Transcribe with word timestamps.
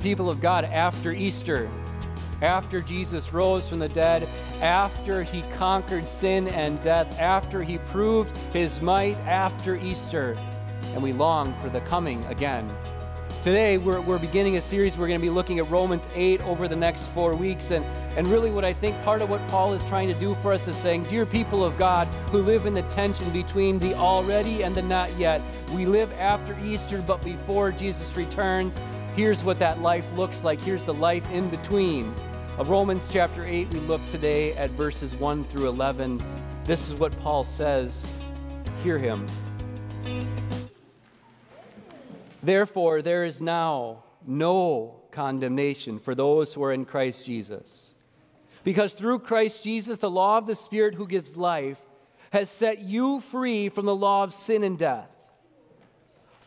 People 0.00 0.30
of 0.30 0.40
God, 0.40 0.64
after 0.64 1.12
Easter, 1.12 1.68
after 2.42 2.80
Jesus 2.80 3.32
rose 3.32 3.68
from 3.68 3.78
the 3.78 3.88
dead, 3.90 4.26
after 4.60 5.22
he 5.22 5.42
conquered 5.56 6.06
sin 6.06 6.48
and 6.48 6.82
death, 6.82 7.20
after 7.20 7.62
he 7.62 7.78
proved 7.78 8.34
his 8.52 8.80
might 8.80 9.16
after 9.18 9.76
Easter, 9.76 10.36
and 10.94 11.02
we 11.02 11.12
long 11.12 11.54
for 11.60 11.68
the 11.68 11.80
coming 11.80 12.24
again. 12.26 12.68
Today, 13.42 13.78
we're, 13.78 14.02
we're 14.02 14.18
beginning 14.18 14.58
a 14.58 14.60
series. 14.60 14.98
We're 14.98 15.06
going 15.06 15.18
to 15.18 15.24
be 15.24 15.30
looking 15.30 15.60
at 15.60 15.70
Romans 15.70 16.06
8 16.14 16.42
over 16.42 16.68
the 16.68 16.76
next 16.76 17.06
four 17.08 17.34
weeks. 17.34 17.70
And, 17.70 17.82
and 18.14 18.26
really, 18.26 18.50
what 18.50 18.66
I 18.66 18.74
think 18.74 19.00
part 19.02 19.22
of 19.22 19.30
what 19.30 19.46
Paul 19.48 19.72
is 19.72 19.82
trying 19.84 20.08
to 20.08 20.14
do 20.20 20.34
for 20.34 20.52
us 20.52 20.68
is 20.68 20.76
saying, 20.76 21.04
Dear 21.04 21.24
people 21.24 21.64
of 21.64 21.78
God 21.78 22.06
who 22.30 22.42
live 22.42 22.66
in 22.66 22.74
the 22.74 22.82
tension 22.82 23.30
between 23.30 23.78
the 23.78 23.94
already 23.94 24.62
and 24.62 24.74
the 24.74 24.82
not 24.82 25.16
yet, 25.16 25.40
we 25.72 25.86
live 25.86 26.12
after 26.18 26.54
Easter, 26.60 27.00
but 27.00 27.22
before 27.22 27.72
Jesus 27.72 28.14
returns. 28.14 28.78
Here's 29.16 29.42
what 29.42 29.58
that 29.58 29.82
life 29.82 30.06
looks 30.16 30.44
like. 30.44 30.60
Here's 30.60 30.84
the 30.84 30.94
life 30.94 31.28
in 31.30 31.50
between. 31.50 32.14
Of 32.58 32.68
Romans 32.68 33.08
chapter 33.12 33.44
8, 33.44 33.68
we 33.72 33.80
look 33.80 34.00
today 34.08 34.52
at 34.52 34.70
verses 34.70 35.16
1 35.16 35.44
through 35.44 35.68
11. 35.68 36.22
This 36.64 36.88
is 36.88 36.94
what 36.94 37.18
Paul 37.20 37.42
says. 37.42 38.06
Hear 38.84 38.98
him. 38.98 39.26
Therefore, 42.42 43.02
there 43.02 43.24
is 43.24 43.42
now 43.42 44.04
no 44.26 45.00
condemnation 45.10 45.98
for 45.98 46.14
those 46.14 46.54
who 46.54 46.62
are 46.62 46.72
in 46.72 46.84
Christ 46.84 47.26
Jesus. 47.26 47.94
Because 48.62 48.92
through 48.92 49.18
Christ 49.18 49.64
Jesus, 49.64 49.98
the 49.98 50.10
law 50.10 50.38
of 50.38 50.46
the 50.46 50.54
Spirit 50.54 50.94
who 50.94 51.06
gives 51.06 51.36
life 51.36 51.80
has 52.30 52.48
set 52.48 52.78
you 52.78 53.20
free 53.20 53.68
from 53.68 53.86
the 53.86 53.96
law 53.96 54.22
of 54.22 54.32
sin 54.32 54.62
and 54.62 54.78
death. 54.78 55.19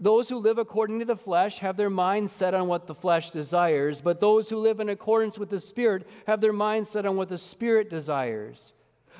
Those 0.00 0.28
who 0.28 0.38
live 0.38 0.58
according 0.58 1.00
to 1.00 1.04
the 1.04 1.16
flesh 1.16 1.58
have 1.58 1.76
their 1.76 1.90
minds 1.90 2.30
set 2.30 2.54
on 2.54 2.68
what 2.68 2.86
the 2.86 2.94
flesh 2.94 3.30
desires, 3.30 4.00
but 4.00 4.20
those 4.20 4.48
who 4.48 4.58
live 4.58 4.80
in 4.80 4.88
accordance 4.88 5.38
with 5.38 5.50
the 5.50 5.60
Spirit 5.60 6.06
have 6.26 6.40
their 6.40 6.52
minds 6.52 6.90
set 6.90 7.04
on 7.04 7.16
what 7.16 7.28
the 7.28 7.38
Spirit 7.38 7.90
desires. 7.90 8.72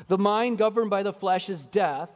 The 0.06 0.18
mind 0.18 0.58
governed 0.58 0.90
by 0.90 1.02
the 1.02 1.12
flesh 1.12 1.48
is 1.48 1.66
death, 1.66 2.12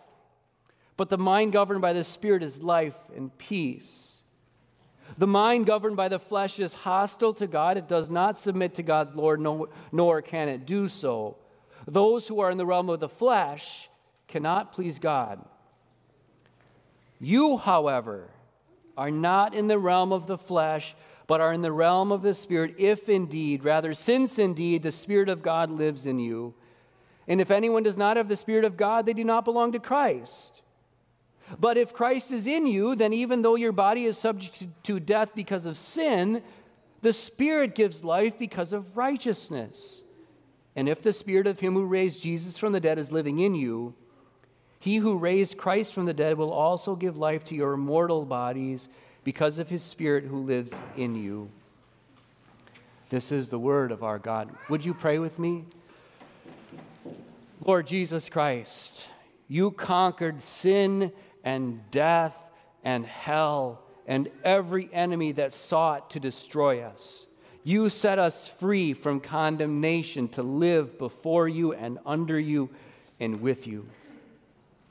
but 0.96 1.08
the 1.08 1.18
mind 1.18 1.52
governed 1.52 1.82
by 1.82 1.92
the 1.92 2.04
Spirit 2.04 2.42
is 2.44 2.62
life 2.62 2.96
and 3.16 3.36
peace. 3.36 4.22
The 5.18 5.26
mind 5.26 5.66
governed 5.66 5.96
by 5.96 6.08
the 6.08 6.20
flesh 6.20 6.60
is 6.60 6.72
hostile 6.72 7.34
to 7.34 7.46
God. 7.46 7.76
It 7.76 7.88
does 7.88 8.08
not 8.08 8.38
submit 8.38 8.74
to 8.74 8.82
God's 8.82 9.14
Lord, 9.14 9.40
nor 9.90 10.22
can 10.22 10.48
it 10.48 10.64
do 10.64 10.88
so. 10.88 11.36
Those 11.86 12.28
who 12.28 12.40
are 12.40 12.50
in 12.50 12.58
the 12.58 12.66
realm 12.66 12.88
of 12.88 13.00
the 13.00 13.08
flesh 13.08 13.90
cannot 14.28 14.72
please 14.72 15.00
God. 15.00 15.44
You, 17.20 17.56
however, 17.56 18.30
are 18.96 19.10
not 19.10 19.54
in 19.54 19.68
the 19.68 19.78
realm 19.78 20.12
of 20.12 20.26
the 20.26 20.38
flesh, 20.38 20.94
but 21.26 21.40
are 21.40 21.52
in 21.52 21.62
the 21.62 21.72
realm 21.72 22.12
of 22.12 22.22
the 22.22 22.34
Spirit, 22.34 22.74
if 22.78 23.08
indeed, 23.08 23.64
rather, 23.64 23.94
since 23.94 24.38
indeed 24.38 24.82
the 24.82 24.92
Spirit 24.92 25.28
of 25.28 25.42
God 25.42 25.70
lives 25.70 26.06
in 26.06 26.18
you. 26.18 26.54
And 27.28 27.40
if 27.40 27.50
anyone 27.50 27.82
does 27.82 27.96
not 27.96 28.16
have 28.16 28.28
the 28.28 28.36
Spirit 28.36 28.64
of 28.64 28.76
God, 28.76 29.06
they 29.06 29.12
do 29.12 29.24
not 29.24 29.44
belong 29.44 29.72
to 29.72 29.78
Christ. 29.78 30.62
But 31.58 31.76
if 31.76 31.92
Christ 31.92 32.32
is 32.32 32.46
in 32.46 32.66
you, 32.66 32.94
then 32.94 33.12
even 33.12 33.42
though 33.42 33.56
your 33.56 33.72
body 33.72 34.04
is 34.04 34.18
subject 34.18 34.66
to 34.84 35.00
death 35.00 35.34
because 35.34 35.66
of 35.66 35.76
sin, 35.76 36.42
the 37.02 37.12
Spirit 37.12 37.74
gives 37.74 38.04
life 38.04 38.38
because 38.38 38.72
of 38.72 38.96
righteousness. 38.96 40.04
And 40.74 40.88
if 40.88 41.02
the 41.02 41.12
Spirit 41.12 41.46
of 41.46 41.60
Him 41.60 41.74
who 41.74 41.84
raised 41.84 42.22
Jesus 42.22 42.56
from 42.56 42.72
the 42.72 42.80
dead 42.80 42.98
is 42.98 43.12
living 43.12 43.38
in 43.38 43.54
you, 43.54 43.94
He 44.82 44.96
who 44.96 45.16
raised 45.16 45.58
Christ 45.58 45.94
from 45.94 46.06
the 46.06 46.12
dead 46.12 46.36
will 46.36 46.52
also 46.52 46.96
give 46.96 47.16
life 47.16 47.44
to 47.44 47.54
your 47.54 47.76
mortal 47.76 48.24
bodies 48.24 48.88
because 49.22 49.60
of 49.60 49.70
His 49.70 49.80
Spirit 49.80 50.24
who 50.24 50.42
lives 50.42 50.80
in 50.96 51.14
you. 51.14 51.48
This 53.08 53.30
is 53.30 53.48
the 53.48 53.60
word 53.60 53.92
of 53.92 54.02
our 54.02 54.18
God. 54.18 54.50
Would 54.68 54.84
you 54.84 54.92
pray 54.92 55.20
with 55.20 55.38
me? 55.38 55.66
Lord 57.64 57.86
Jesus 57.86 58.28
Christ, 58.28 59.06
you 59.46 59.70
conquered 59.70 60.42
sin 60.42 61.12
and 61.44 61.88
death 61.92 62.50
and 62.82 63.06
hell 63.06 63.82
and 64.08 64.28
every 64.42 64.92
enemy 64.92 65.30
that 65.30 65.52
sought 65.52 66.10
to 66.10 66.18
destroy 66.18 66.80
us. 66.80 67.28
You 67.62 67.88
set 67.88 68.18
us 68.18 68.48
free 68.48 68.94
from 68.94 69.20
condemnation 69.20 70.26
to 70.30 70.42
live 70.42 70.98
before 70.98 71.46
you 71.46 71.72
and 71.72 72.00
under 72.04 72.36
you 72.36 72.68
and 73.20 73.40
with 73.40 73.68
you. 73.68 73.86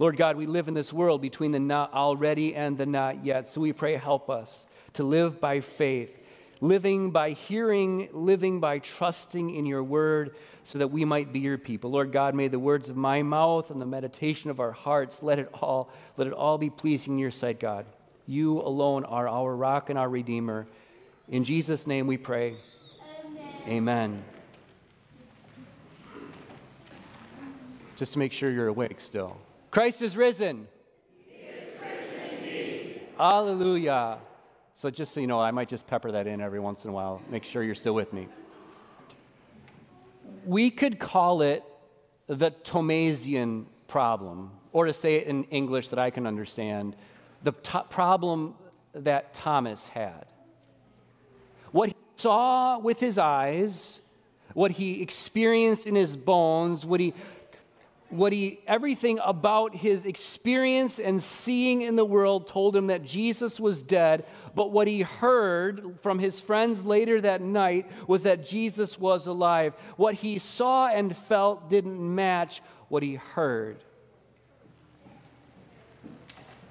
Lord 0.01 0.17
God, 0.17 0.35
we 0.35 0.47
live 0.47 0.67
in 0.67 0.73
this 0.73 0.91
world 0.91 1.21
between 1.21 1.51
the 1.51 1.59
not 1.59 1.93
already 1.93 2.55
and 2.55 2.75
the 2.75 2.87
not 2.87 3.23
yet. 3.23 3.47
So 3.47 3.61
we 3.61 3.71
pray, 3.71 3.97
help 3.97 4.31
us 4.31 4.65
to 4.93 5.03
live 5.03 5.39
by 5.39 5.59
faith, 5.59 6.17
living 6.59 7.11
by 7.11 7.33
hearing, 7.33 8.09
living 8.11 8.59
by 8.59 8.79
trusting 8.79 9.53
in 9.53 9.67
your 9.67 9.83
word, 9.83 10.35
so 10.63 10.79
that 10.79 10.87
we 10.87 11.05
might 11.05 11.31
be 11.31 11.37
your 11.37 11.59
people. 11.59 11.91
Lord 11.91 12.11
God, 12.11 12.33
may 12.33 12.47
the 12.47 12.57
words 12.57 12.89
of 12.89 12.97
my 12.97 13.21
mouth 13.21 13.69
and 13.69 13.79
the 13.79 13.85
meditation 13.85 14.49
of 14.49 14.59
our 14.59 14.71
hearts, 14.71 15.21
let 15.21 15.37
it 15.37 15.49
all, 15.61 15.91
let 16.17 16.25
it 16.25 16.33
all 16.33 16.57
be 16.57 16.71
pleasing 16.71 17.13
in 17.13 17.19
your 17.19 17.29
sight, 17.29 17.59
God. 17.59 17.85
You 18.25 18.59
alone 18.59 19.05
are 19.05 19.29
our 19.29 19.55
rock 19.55 19.91
and 19.91 19.99
our 19.99 20.09
redeemer. 20.09 20.65
In 21.29 21.43
Jesus' 21.43 21.85
name 21.85 22.07
we 22.07 22.17
pray. 22.17 22.55
Amen. 23.67 23.67
Amen. 23.67 24.23
Just 27.97 28.13
to 28.13 28.17
make 28.17 28.31
sure 28.31 28.49
you're 28.49 28.67
awake 28.67 28.99
still. 28.99 29.37
Christ 29.71 30.01
is 30.01 30.15
risen. 30.15 30.67
Is 31.27 31.65
risen 31.81 32.99
Hallelujah. 33.17 34.19
So, 34.75 34.89
just 34.89 35.13
so 35.13 35.19
you 35.19 35.27
know, 35.27 35.39
I 35.39 35.51
might 35.51 35.69
just 35.69 35.87
pepper 35.87 36.11
that 36.11 36.27
in 36.27 36.41
every 36.41 36.59
once 36.59 36.85
in 36.85 36.91
a 36.91 36.93
while. 36.93 37.21
Make 37.29 37.43
sure 37.43 37.63
you're 37.63 37.75
still 37.75 37.93
with 37.93 38.13
me 38.13 38.27
we 40.45 40.69
could 40.71 40.99
call 40.99 41.41
it 41.41 41.63
the 42.27 42.51
Thomasian 42.51 43.65
problem, 43.87 44.51
or 44.71 44.85
to 44.85 44.93
say 44.93 45.15
it 45.15 45.27
in 45.27 45.43
English 45.45 45.89
that 45.89 45.99
I 45.99 46.09
can 46.09 46.25
understand, 46.25 46.95
the 47.43 47.51
problem 47.51 48.55
that 48.93 49.33
Thomas 49.33 49.87
had. 49.87 50.25
What 51.71 51.89
he 51.89 51.95
saw 52.17 52.79
with 52.79 52.99
his 52.99 53.17
eyes, 53.17 54.01
what 54.53 54.71
he 54.71 55.01
experienced 55.01 55.87
in 55.87 55.95
his 55.95 56.15
bones, 56.15 56.85
what 56.85 56.99
he 56.99 57.13
what 58.11 58.33
he 58.33 58.59
everything 58.67 59.19
about 59.23 59.75
his 59.75 60.05
experience 60.05 60.99
and 60.99 61.21
seeing 61.21 61.81
in 61.81 61.95
the 61.95 62.05
world 62.05 62.47
told 62.47 62.75
him 62.75 62.87
that 62.87 63.03
Jesus 63.03 63.59
was 63.59 63.81
dead, 63.81 64.25
but 64.53 64.71
what 64.71 64.87
he 64.87 65.01
heard 65.01 65.99
from 66.01 66.19
his 66.19 66.39
friends 66.39 66.85
later 66.85 67.21
that 67.21 67.41
night 67.41 67.89
was 68.07 68.23
that 68.23 68.45
Jesus 68.45 68.99
was 68.99 69.27
alive. 69.27 69.73
What 69.95 70.15
he 70.15 70.39
saw 70.39 70.87
and 70.87 71.15
felt 71.15 71.69
didn't 71.69 71.99
match 71.99 72.61
what 72.89 73.01
he 73.01 73.15
heard. 73.15 73.77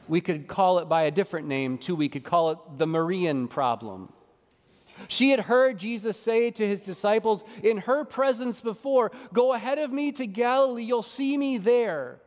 We 0.09 0.21
could 0.21 0.49
call 0.49 0.81
it 0.81 0.89
by 0.89 1.03
a 1.03 1.11
different 1.11 1.47
name 1.47 1.79
too. 1.79 1.95
We 1.95 2.09
could 2.09 2.25
call 2.25 2.51
it 2.51 2.59
the 2.77 2.87
Marian 2.87 3.49
problem. 3.49 4.13
She 5.09 5.31
had 5.31 5.41
heard 5.41 5.79
Jesus 5.79 6.17
say 6.17 6.51
to 6.51 6.67
his 6.67 6.81
disciples 6.81 7.45
in 7.63 7.79
her 7.79 8.05
presence 8.05 8.61
before, 8.61 9.13
Go 9.33 9.53
ahead 9.53 9.79
of 9.79 9.93
me 9.93 10.13
to 10.13 10.27
Galilee, 10.27 10.85
you'll 10.85 11.03
see 11.03 11.37
me 11.37 11.59
there. 11.59 12.21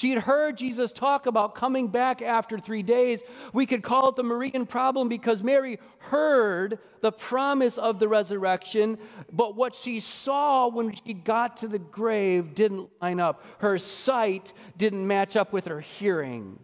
She 0.00 0.08
had 0.08 0.22
heard 0.22 0.56
Jesus 0.56 0.92
talk 0.92 1.26
about 1.26 1.54
coming 1.54 1.88
back 1.88 2.22
after 2.22 2.58
three 2.58 2.82
days. 2.82 3.22
We 3.52 3.66
could 3.66 3.82
call 3.82 4.08
it 4.08 4.16
the 4.16 4.22
Marian 4.22 4.64
problem 4.64 5.10
because 5.10 5.42
Mary 5.42 5.78
heard 5.98 6.78
the 7.02 7.12
promise 7.12 7.76
of 7.76 7.98
the 7.98 8.08
resurrection, 8.08 8.96
but 9.30 9.56
what 9.56 9.74
she 9.74 10.00
saw 10.00 10.68
when 10.68 10.94
she 10.94 11.12
got 11.12 11.58
to 11.58 11.68
the 11.68 11.78
grave 11.78 12.54
didn't 12.54 12.88
line 13.02 13.20
up. 13.20 13.44
Her 13.58 13.78
sight 13.78 14.54
didn't 14.78 15.06
match 15.06 15.36
up 15.36 15.52
with 15.52 15.66
her 15.66 15.80
hearing. 15.80 16.58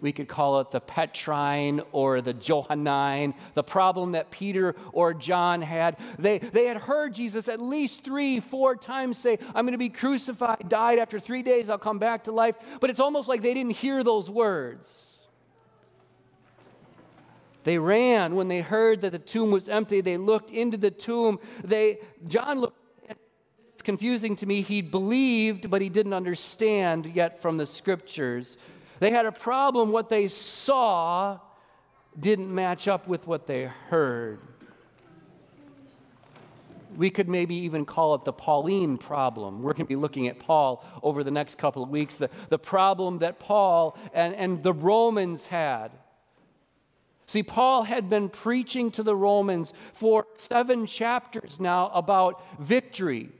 We 0.00 0.12
could 0.12 0.28
call 0.28 0.60
it 0.60 0.70
the 0.70 0.80
Petrine 0.80 1.82
or 1.92 2.20
the 2.20 2.34
Johannine, 2.34 3.34
the 3.54 3.62
problem 3.62 4.12
that 4.12 4.30
Peter 4.30 4.74
or 4.92 5.14
John 5.14 5.62
had. 5.62 5.98
They, 6.18 6.38
they 6.38 6.66
had 6.66 6.76
heard 6.76 7.14
Jesus 7.14 7.48
at 7.48 7.60
least 7.60 8.04
three, 8.04 8.40
four 8.40 8.76
times 8.76 9.18
say, 9.18 9.38
I'm 9.54 9.64
going 9.64 9.72
to 9.72 9.78
be 9.78 9.88
crucified, 9.88 10.68
died 10.68 10.98
after 10.98 11.18
three 11.18 11.42
days, 11.42 11.70
I'll 11.70 11.78
come 11.78 11.98
back 11.98 12.24
to 12.24 12.32
life. 12.32 12.56
But 12.80 12.90
it's 12.90 13.00
almost 13.00 13.28
like 13.28 13.42
they 13.42 13.54
didn't 13.54 13.72
hear 13.76 14.04
those 14.04 14.28
words. 14.28 15.28
They 17.64 17.78
ran 17.78 18.36
when 18.36 18.46
they 18.46 18.60
heard 18.60 19.00
that 19.00 19.10
the 19.10 19.18
tomb 19.18 19.50
was 19.50 19.68
empty. 19.68 20.00
They 20.00 20.18
looked 20.18 20.52
into 20.52 20.76
the 20.76 20.92
tomb. 20.92 21.40
They, 21.64 21.98
John 22.28 22.60
looked 22.60 22.78
it's 23.10 23.82
confusing 23.82 24.36
to 24.36 24.46
me. 24.46 24.62
He 24.62 24.80
believed, 24.80 25.68
but 25.68 25.82
he 25.82 25.88
didn't 25.88 26.14
understand 26.14 27.06
yet 27.06 27.42
from 27.42 27.56
the 27.58 27.66
scriptures. 27.66 28.56
They 28.98 29.10
had 29.10 29.26
a 29.26 29.32
problem. 29.32 29.92
What 29.92 30.08
they 30.08 30.28
saw 30.28 31.38
didn't 32.18 32.52
match 32.54 32.88
up 32.88 33.06
with 33.06 33.26
what 33.26 33.46
they 33.46 33.64
heard. 33.64 34.40
We 36.96 37.10
could 37.10 37.28
maybe 37.28 37.56
even 37.56 37.84
call 37.84 38.14
it 38.14 38.24
the 38.24 38.32
Pauline 38.32 38.96
problem. 38.96 39.62
We're 39.62 39.72
going 39.72 39.84
to 39.84 39.88
be 39.88 39.96
looking 39.96 40.28
at 40.28 40.38
Paul 40.38 40.82
over 41.02 41.22
the 41.22 41.30
next 41.30 41.58
couple 41.58 41.82
of 41.82 41.90
weeks, 41.90 42.14
the, 42.14 42.30
the 42.48 42.58
problem 42.58 43.18
that 43.18 43.38
Paul 43.38 43.98
and, 44.14 44.34
and 44.34 44.62
the 44.62 44.72
Romans 44.72 45.46
had. 45.46 45.90
See, 47.26 47.42
Paul 47.42 47.82
had 47.82 48.08
been 48.08 48.30
preaching 48.30 48.90
to 48.92 49.02
the 49.02 49.16
Romans 49.16 49.74
for 49.92 50.26
seven 50.38 50.86
chapters 50.86 51.60
now 51.60 51.90
about 51.92 52.42
victory 52.58 53.30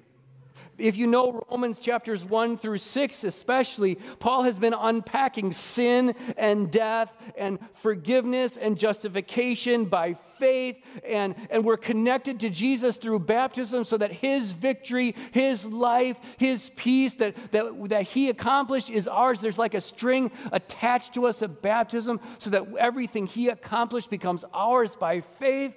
if 0.78 0.96
you 0.96 1.06
know 1.06 1.44
Romans 1.50 1.78
chapters 1.78 2.24
1 2.24 2.58
through 2.58 2.78
6, 2.78 3.24
especially, 3.24 3.96
Paul 4.18 4.42
has 4.42 4.58
been 4.58 4.74
unpacking 4.74 5.52
sin 5.52 6.14
and 6.36 6.70
death 6.70 7.16
and 7.36 7.58
forgiveness 7.74 8.56
and 8.56 8.78
justification 8.78 9.86
by 9.86 10.14
faith. 10.14 10.78
And, 11.06 11.34
and 11.50 11.64
we're 11.64 11.76
connected 11.76 12.40
to 12.40 12.50
Jesus 12.50 12.96
through 12.96 13.20
baptism 13.20 13.84
so 13.84 13.96
that 13.96 14.12
his 14.12 14.52
victory, 14.52 15.14
his 15.32 15.64
life, 15.66 16.18
his 16.38 16.70
peace 16.76 17.14
that, 17.14 17.34
that, 17.52 17.88
that 17.88 18.02
he 18.02 18.28
accomplished 18.28 18.90
is 18.90 19.08
ours. 19.08 19.40
There's 19.40 19.58
like 19.58 19.74
a 19.74 19.80
string 19.80 20.30
attached 20.52 21.14
to 21.14 21.26
us 21.26 21.42
of 21.42 21.62
baptism 21.62 22.20
so 22.38 22.50
that 22.50 22.66
everything 22.78 23.26
he 23.26 23.48
accomplished 23.48 24.10
becomes 24.10 24.44
ours 24.52 24.94
by 24.96 25.20
faith. 25.20 25.76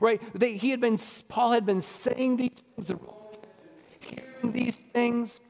Right? 0.00 0.20
They, 0.38 0.56
he 0.56 0.70
had 0.70 0.80
been, 0.80 0.98
Paul 1.28 1.52
had 1.52 1.66
been 1.66 1.80
saying 1.80 2.36
these 2.36 2.50
things 2.76 2.90
these 4.42 4.76
things. 4.76 5.40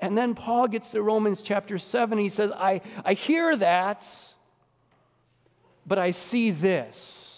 And 0.00 0.16
then 0.16 0.34
Paul 0.34 0.66
gets 0.68 0.92
to 0.92 1.02
Romans 1.02 1.42
chapter 1.42 1.78
7. 1.78 2.18
He 2.18 2.28
says, 2.28 2.52
I, 2.52 2.80
I 3.04 3.12
hear 3.12 3.56
that, 3.56 4.06
but 5.86 5.98
I 5.98 6.10
see 6.10 6.50
this. 6.50 7.30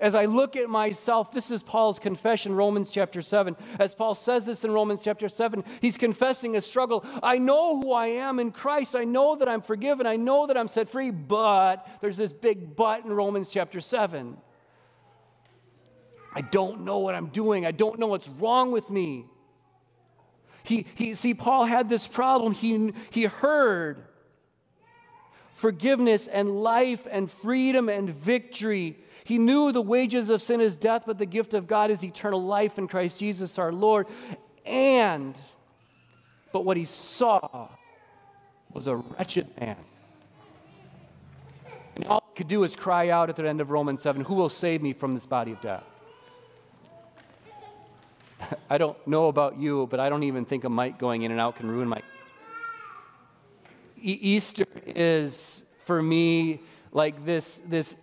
As 0.00 0.14
I 0.14 0.26
look 0.26 0.54
at 0.54 0.68
myself, 0.68 1.32
this 1.32 1.50
is 1.50 1.62
Paul's 1.62 1.98
confession, 1.98 2.54
Romans 2.54 2.90
chapter 2.90 3.22
7. 3.22 3.56
As 3.78 3.94
Paul 3.94 4.14
says 4.14 4.44
this 4.44 4.62
in 4.62 4.70
Romans 4.70 5.02
chapter 5.02 5.30
7, 5.30 5.64
he's 5.80 5.96
confessing 5.96 6.56
a 6.56 6.60
struggle. 6.60 7.06
I 7.22 7.38
know 7.38 7.80
who 7.80 7.92
I 7.92 8.08
am 8.08 8.38
in 8.38 8.50
Christ. 8.50 8.94
I 8.94 9.04
know 9.04 9.34
that 9.36 9.48
I'm 9.48 9.62
forgiven. 9.62 10.06
I 10.06 10.16
know 10.16 10.46
that 10.46 10.58
I'm 10.58 10.68
set 10.68 10.90
free, 10.90 11.10
but 11.10 11.88
there's 12.02 12.18
this 12.18 12.34
big 12.34 12.76
but 12.76 13.04
in 13.04 13.12
Romans 13.12 13.48
chapter 13.48 13.80
7. 13.80 14.36
I 16.34 16.40
don't 16.40 16.80
know 16.80 16.98
what 16.98 17.14
I'm 17.14 17.28
doing. 17.28 17.64
I 17.64 17.70
don't 17.70 17.98
know 17.98 18.08
what's 18.08 18.28
wrong 18.28 18.72
with 18.72 18.90
me. 18.90 19.26
He, 20.64 20.86
he, 20.94 21.14
see, 21.14 21.34
Paul 21.34 21.64
had 21.64 21.88
this 21.88 22.08
problem. 22.08 22.52
He, 22.52 22.92
he 23.10 23.24
heard 23.24 24.02
forgiveness 25.52 26.26
and 26.26 26.62
life 26.62 27.06
and 27.10 27.30
freedom 27.30 27.88
and 27.88 28.10
victory. 28.10 28.98
He 29.24 29.38
knew 29.38 29.72
the 29.72 29.82
wages 29.82 30.30
of 30.30 30.42
sin 30.42 30.60
is 30.60 30.76
death, 30.76 31.04
but 31.06 31.18
the 31.18 31.26
gift 31.26 31.54
of 31.54 31.66
God 31.66 31.90
is 31.90 32.02
eternal 32.02 32.42
life 32.42 32.78
in 32.78 32.88
Christ 32.88 33.18
Jesus 33.18 33.58
our 33.58 33.72
Lord. 33.72 34.06
And, 34.66 35.38
but 36.52 36.64
what 36.64 36.76
he 36.76 36.86
saw 36.86 37.68
was 38.72 38.86
a 38.86 38.96
wretched 38.96 39.48
man. 39.60 39.76
And 41.94 42.06
all 42.06 42.24
he 42.30 42.36
could 42.36 42.48
do 42.48 42.64
is 42.64 42.74
cry 42.74 43.10
out 43.10 43.30
at 43.30 43.36
the 43.36 43.48
end 43.48 43.60
of 43.60 43.70
Romans 43.70 44.02
7 44.02 44.24
Who 44.24 44.34
will 44.34 44.48
save 44.48 44.82
me 44.82 44.92
from 44.92 45.12
this 45.12 45.26
body 45.26 45.52
of 45.52 45.60
death? 45.60 45.84
I 48.70 48.78
don't 48.78 48.96
know 49.06 49.28
about 49.28 49.58
you, 49.58 49.86
but 49.90 50.00
I 50.00 50.08
don't 50.08 50.22
even 50.24 50.44
think 50.44 50.64
a 50.64 50.70
mic 50.70 50.98
going 50.98 51.22
in 51.22 51.30
and 51.30 51.40
out 51.40 51.56
can 51.56 51.70
ruin 51.70 51.88
my. 51.88 52.02
E- 54.00 54.18
Easter 54.20 54.66
is 54.86 55.64
for 55.78 56.02
me 56.02 56.60
like 56.92 57.24
this 57.24 57.58
this 57.66 57.96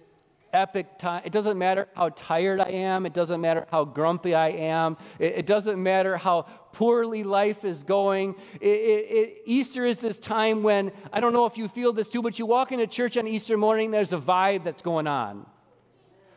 epic 0.54 0.98
time. 0.98 1.22
It 1.26 1.32
doesn't 1.32 1.58
matter 1.58 1.88
how 1.96 2.10
tired 2.10 2.60
I 2.60 2.70
am. 2.70 3.06
It 3.06 3.14
doesn't 3.14 3.42
matter 3.42 3.68
how 3.72 3.86
grumpy 3.86 4.36
I 4.36 4.50
am. 4.50 4.98
It, 5.20 5.34
it 5.38 5.46
doesn't 5.46 5.82
matter 5.82 6.18
how 6.18 6.44
poorly 6.74 7.24
life 7.24 7.66
is 7.66 7.84
going. 7.84 8.36
It, 8.60 8.68
it, 8.68 9.38
Easter 9.46 9.86
is 9.86 10.00
this 10.00 10.20
time 10.20 10.64
when, 10.64 10.92
I 11.12 11.20
don't 11.20 11.34
know 11.34 11.46
if 11.46 11.58
you 11.58 11.68
feel 11.68 11.94
this 11.94 12.10
too, 12.10 12.22
but 12.22 12.40
you 12.40 12.46
walk 12.46 12.72
into 12.72 12.88
church 12.88 13.18
on 13.18 13.28
Easter 13.28 13.58
morning, 13.58 13.92
there's 13.92 14.14
a 14.14 14.18
vibe 14.18 14.64
that's 14.64 14.82
going 14.82 15.08
on. 15.08 15.46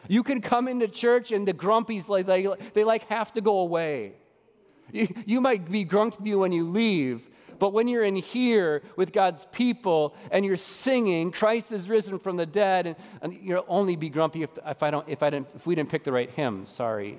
You 0.09 0.23
can 0.23 0.41
come 0.41 0.69
into 0.69 0.89
church 0.89 1.33
and 1.33 1.47
the 1.47 1.55
grumpies, 1.55 2.09
like, 2.09 2.27
they, 2.27 2.49
they 2.75 2.85
like 2.85 3.09
have 3.09 3.33
to 3.35 3.41
go 3.41 3.61
away. 3.61 4.15
You, 4.93 5.09
you 5.27 5.41
might 5.41 5.71
be 5.71 5.85
grumpy 5.85 6.35
when 6.35 6.53
you 6.53 6.65
leave, 6.65 7.29
but 7.59 7.73
when 7.73 7.89
you're 7.89 8.05
in 8.05 8.17
here 8.17 8.83
with 8.97 9.13
God's 9.13 9.47
people 9.53 10.15
and 10.31 10.45
you're 10.45 10.57
singing, 10.57 11.31
Christ 11.31 11.73
is 11.73 11.89
risen 11.89 12.19
from 12.19 12.37
the 12.37 12.47
dead, 12.47 12.87
and, 12.87 12.97
and 13.23 13.33
you'll 13.33 13.65
only 13.69 13.97
be 13.97 14.09
grumpy 14.09 14.43
if, 14.43 14.51
if, 14.67 14.83
I 14.83 14.91
don't, 14.91 15.09
if, 15.09 15.23
I 15.23 15.31
didn't, 15.31 15.49
if 15.55 15.67
we 15.67 15.75
didn't 15.75 15.91
pick 15.91 16.05
the 16.05 16.13
right 16.13 16.31
hymn. 16.31 16.67
Sorry. 16.67 17.19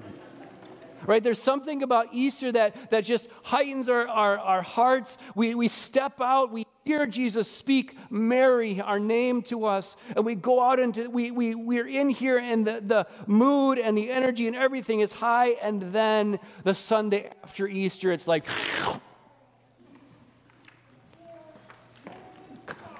right? 1.06 1.22
There's 1.22 1.42
something 1.42 1.82
about 1.82 2.08
Easter 2.12 2.52
that, 2.52 2.90
that 2.90 3.04
just 3.04 3.28
heightens 3.42 3.88
our, 3.88 4.06
our, 4.06 4.38
our 4.38 4.62
hearts. 4.62 5.18
We, 5.34 5.54
we 5.54 5.68
step 5.68 6.20
out, 6.20 6.52
we 6.52 6.66
hear 6.84 7.06
Jesus 7.06 7.50
speak 7.50 7.96
Mary, 8.10 8.80
our 8.80 8.98
name 8.98 9.42
to 9.42 9.64
us, 9.66 9.96
and 10.16 10.24
we 10.24 10.34
go 10.34 10.62
out 10.62 10.78
into, 10.78 11.08
we, 11.10 11.30
we, 11.30 11.54
we're 11.54 11.86
in 11.86 12.08
here 12.08 12.38
and 12.38 12.66
the, 12.66 12.80
the 12.80 13.06
mood 13.26 13.78
and 13.78 13.96
the 13.96 14.10
energy 14.10 14.46
and 14.46 14.56
everything 14.56 15.00
is 15.00 15.12
high, 15.12 15.50
and 15.62 15.82
then 15.92 16.38
the 16.64 16.74
Sunday 16.74 17.30
after 17.42 17.68
Easter, 17.68 18.12
it's 18.12 18.26
like, 18.26 18.44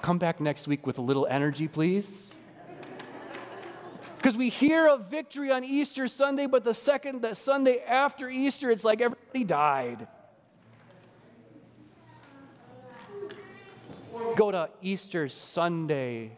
come 0.01 0.17
back 0.17 0.39
next 0.39 0.67
week 0.67 0.85
with 0.85 0.97
a 0.97 1.01
little 1.01 1.27
energy, 1.29 1.67
please. 1.67 2.33
Because 4.17 4.37
we 4.37 4.49
hear 4.49 4.87
of 4.87 5.09
victory 5.09 5.51
on 5.51 5.63
Easter 5.63 6.07
Sunday, 6.07 6.45
but 6.45 6.63
the 6.63 6.75
second, 6.75 7.23
the 7.23 7.33
Sunday 7.33 7.79
after 7.79 8.29
Easter, 8.29 8.69
it's 8.69 8.83
like 8.83 9.01
everybody 9.01 9.43
died. 9.43 10.07
Go 14.35 14.51
to 14.51 14.69
Easter 14.81 15.29
Sunday, 15.29 16.31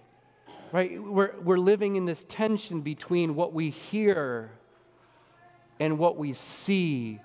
right? 0.71 1.01
We're, 1.01 1.33
we're 1.41 1.57
living 1.57 1.95
in 1.95 2.05
this 2.05 2.23
tension 2.23 2.81
between 2.81 3.35
what 3.35 3.53
we 3.53 3.69
hear 3.69 4.51
and 5.79 5.97
what 5.97 6.17
we 6.17 6.33
see 6.33 7.19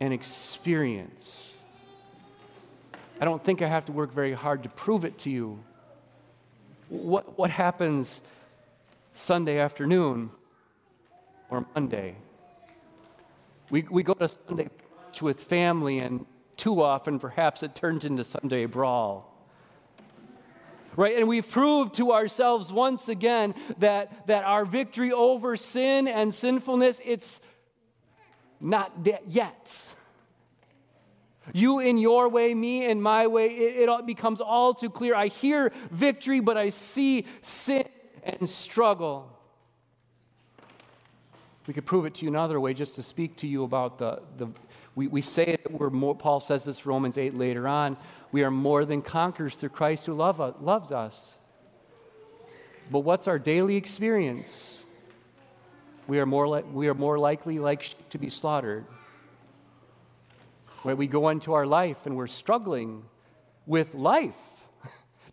and 0.00 0.12
experience. 0.12 1.62
I 3.20 3.24
don't 3.24 3.42
think 3.42 3.62
I 3.62 3.68
have 3.68 3.84
to 3.86 3.92
work 3.92 4.12
very 4.12 4.32
hard 4.32 4.62
to 4.64 4.68
prove 4.68 5.04
it 5.04 5.18
to 5.18 5.30
you. 5.30 5.62
What, 6.88 7.38
what 7.38 7.50
happens 7.50 8.20
Sunday 9.14 9.58
afternoon 9.58 10.30
or 11.50 11.64
Monday? 11.74 12.16
We, 13.70 13.82
we 13.82 14.02
go 14.02 14.14
to 14.14 14.28
Sunday 14.28 14.68
with 15.20 15.40
family, 15.40 16.00
and 16.00 16.26
too 16.56 16.82
often 16.82 17.18
perhaps 17.18 17.62
it 17.62 17.74
turns 17.74 18.04
into 18.04 18.24
Sunday 18.24 18.66
brawl 18.66 19.33
right? 20.96 21.16
And 21.16 21.28
we've 21.28 21.48
proved 21.48 21.94
to 21.94 22.12
ourselves 22.12 22.72
once 22.72 23.08
again 23.08 23.54
that, 23.78 24.26
that 24.26 24.44
our 24.44 24.64
victory 24.64 25.12
over 25.12 25.56
sin 25.56 26.08
and 26.08 26.32
sinfulness, 26.32 27.00
it's 27.04 27.40
not 28.60 29.04
that 29.04 29.22
yet. 29.28 29.84
You 31.52 31.80
in 31.80 31.98
your 31.98 32.28
way, 32.28 32.54
me 32.54 32.86
in 32.88 33.02
my 33.02 33.26
way, 33.26 33.48
it, 33.48 33.88
it 33.88 34.06
becomes 34.06 34.40
all 34.40 34.72
too 34.72 34.88
clear. 34.88 35.14
I 35.14 35.26
hear 35.26 35.72
victory, 35.90 36.40
but 36.40 36.56
I 36.56 36.70
see 36.70 37.26
sin 37.42 37.84
and 38.22 38.48
struggle. 38.48 39.30
We 41.66 41.74
could 41.74 41.86
prove 41.86 42.06
it 42.06 42.14
to 42.16 42.24
you 42.24 42.30
another 42.30 42.60
way 42.60 42.74
just 42.74 42.94
to 42.96 43.02
speak 43.02 43.36
to 43.38 43.46
you 43.46 43.64
about 43.64 43.98
the, 43.98 44.22
the 44.36 44.48
we, 44.94 45.08
we 45.08 45.20
say 45.22 45.44
it, 45.44 45.70
we're 45.70 45.90
more, 45.90 46.14
Paul 46.14 46.40
says 46.40 46.64
this 46.64 46.86
Romans 46.86 47.18
8 47.18 47.36
later 47.36 47.66
on. 47.66 47.96
We 48.34 48.42
are 48.42 48.50
more 48.50 48.84
than 48.84 49.00
conquerors 49.00 49.54
through 49.54 49.68
Christ 49.68 50.06
who 50.06 50.12
love, 50.12 50.60
loves 50.60 50.90
us. 50.90 51.38
But 52.90 52.98
what's 52.98 53.28
our 53.28 53.38
daily 53.38 53.76
experience? 53.76 54.82
We 56.08 56.18
are 56.18 56.26
more, 56.26 56.48
li- 56.48 56.64
we 56.72 56.88
are 56.88 56.94
more 56.94 57.16
likely 57.16 57.60
like 57.60 57.94
to 58.10 58.18
be 58.18 58.28
slaughtered. 58.28 58.86
When 60.82 60.96
we 60.96 61.06
go 61.06 61.28
into 61.28 61.52
our 61.52 61.64
life 61.64 62.06
and 62.06 62.16
we're 62.16 62.26
struggling 62.26 63.04
with 63.66 63.94
life, 63.94 64.53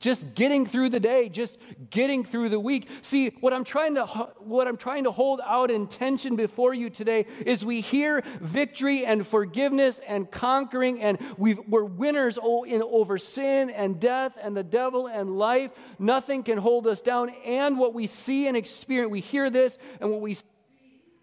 just 0.02 0.34
getting 0.36 0.66
through 0.66 0.90
the 0.90 1.00
day, 1.00 1.30
just 1.30 1.60
getting 1.90 2.26
through 2.26 2.50
the 2.50 2.60
week. 2.60 2.90
See, 3.02 3.30
what 3.40 3.54
I'm 3.54 3.64
trying 3.64 3.96
to 3.96 4.06
what 4.06 4.68
I'm 4.68 4.76
trying 4.76 5.06
to 5.06 5.12
hold 5.12 5.40
out 5.46 5.72
in 5.72 5.88
tension 5.88 6.36
before 6.36 6.74
you 6.74 6.90
today 6.90 7.28
is 7.46 7.64
we 7.64 7.80
hear 7.82 8.24
victory 8.42 9.06
and 9.06 9.26
forgiveness 9.26 10.00
and 10.06 10.30
conquering, 10.30 11.02
and 11.02 11.20
we 11.38 11.54
are 11.72 11.86
winners 11.86 12.38
in, 12.68 12.82
over 12.82 13.18
sin 13.18 13.70
and 13.70 14.00
death 14.00 14.38
and 14.42 14.58
the 14.58 14.64
devil 14.64 15.08
and 15.08 15.38
life. 15.38 15.72
Nothing 16.00 16.44
can 16.44 16.58
hold 16.58 16.88
us 16.88 17.00
down. 17.00 17.30
And 17.46 17.78
what 17.78 17.94
we 17.94 18.08
see 18.08 18.48
and 18.48 18.58
experience, 18.58 19.12
we 19.12 19.22
hear 19.22 19.50
this, 19.50 19.78
and 20.00 20.10
what 20.10 20.22
we 20.22 20.34
see 20.34 20.46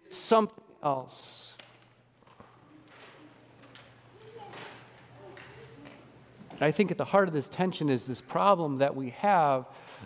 something 0.09 0.63
else. 0.81 1.57
I 6.61 6.71
think 6.71 6.91
at 6.91 6.97
the 6.97 7.05
heart 7.05 7.27
of 7.27 7.33
this 7.33 7.47
tension 7.47 7.89
is 7.89 8.05
this 8.05 8.21
problem 8.21 8.79
that 8.79 8.95
we 8.95 9.11
have 9.11 9.65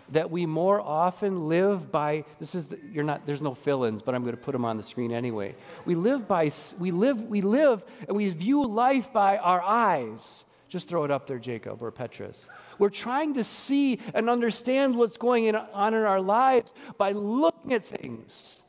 that 0.09 0.29
we 0.31 0.45
more 0.45 0.81
often 0.81 1.47
live 1.47 1.91
by 1.91 2.25
this 2.39 2.55
is 2.55 2.67
the, 2.67 2.79
you're 2.91 3.03
not 3.03 3.25
there's 3.25 3.41
no 3.41 3.53
fill-ins 3.53 4.01
but 4.01 4.15
i'm 4.15 4.23
going 4.23 4.35
to 4.35 4.41
put 4.41 4.51
them 4.51 4.65
on 4.65 4.77
the 4.77 4.83
screen 4.83 5.11
anyway. 5.11 5.55
We 5.85 5.95
live 5.95 6.27
by 6.27 6.51
we 6.79 6.91
live 6.91 7.21
we 7.23 7.41
live 7.41 7.83
and 8.07 8.15
we 8.15 8.29
view 8.29 8.65
life 8.67 9.11
by 9.13 9.37
our 9.37 9.61
eyes. 9.61 10.45
Just 10.69 10.87
throw 10.87 11.03
it 11.03 11.11
up 11.11 11.27
there 11.27 11.39
jacob 11.39 11.81
or 11.81 11.91
petrus. 11.91 12.47
We're 12.79 12.89
trying 12.89 13.35
to 13.35 13.43
see 13.43 13.99
and 14.13 14.29
understand 14.29 14.95
what's 14.95 15.17
going 15.17 15.55
on 15.55 15.93
in 15.93 16.03
our 16.03 16.21
lives 16.21 16.73
by 16.97 17.11
looking 17.11 17.73
at 17.73 17.85
things. 17.85 18.59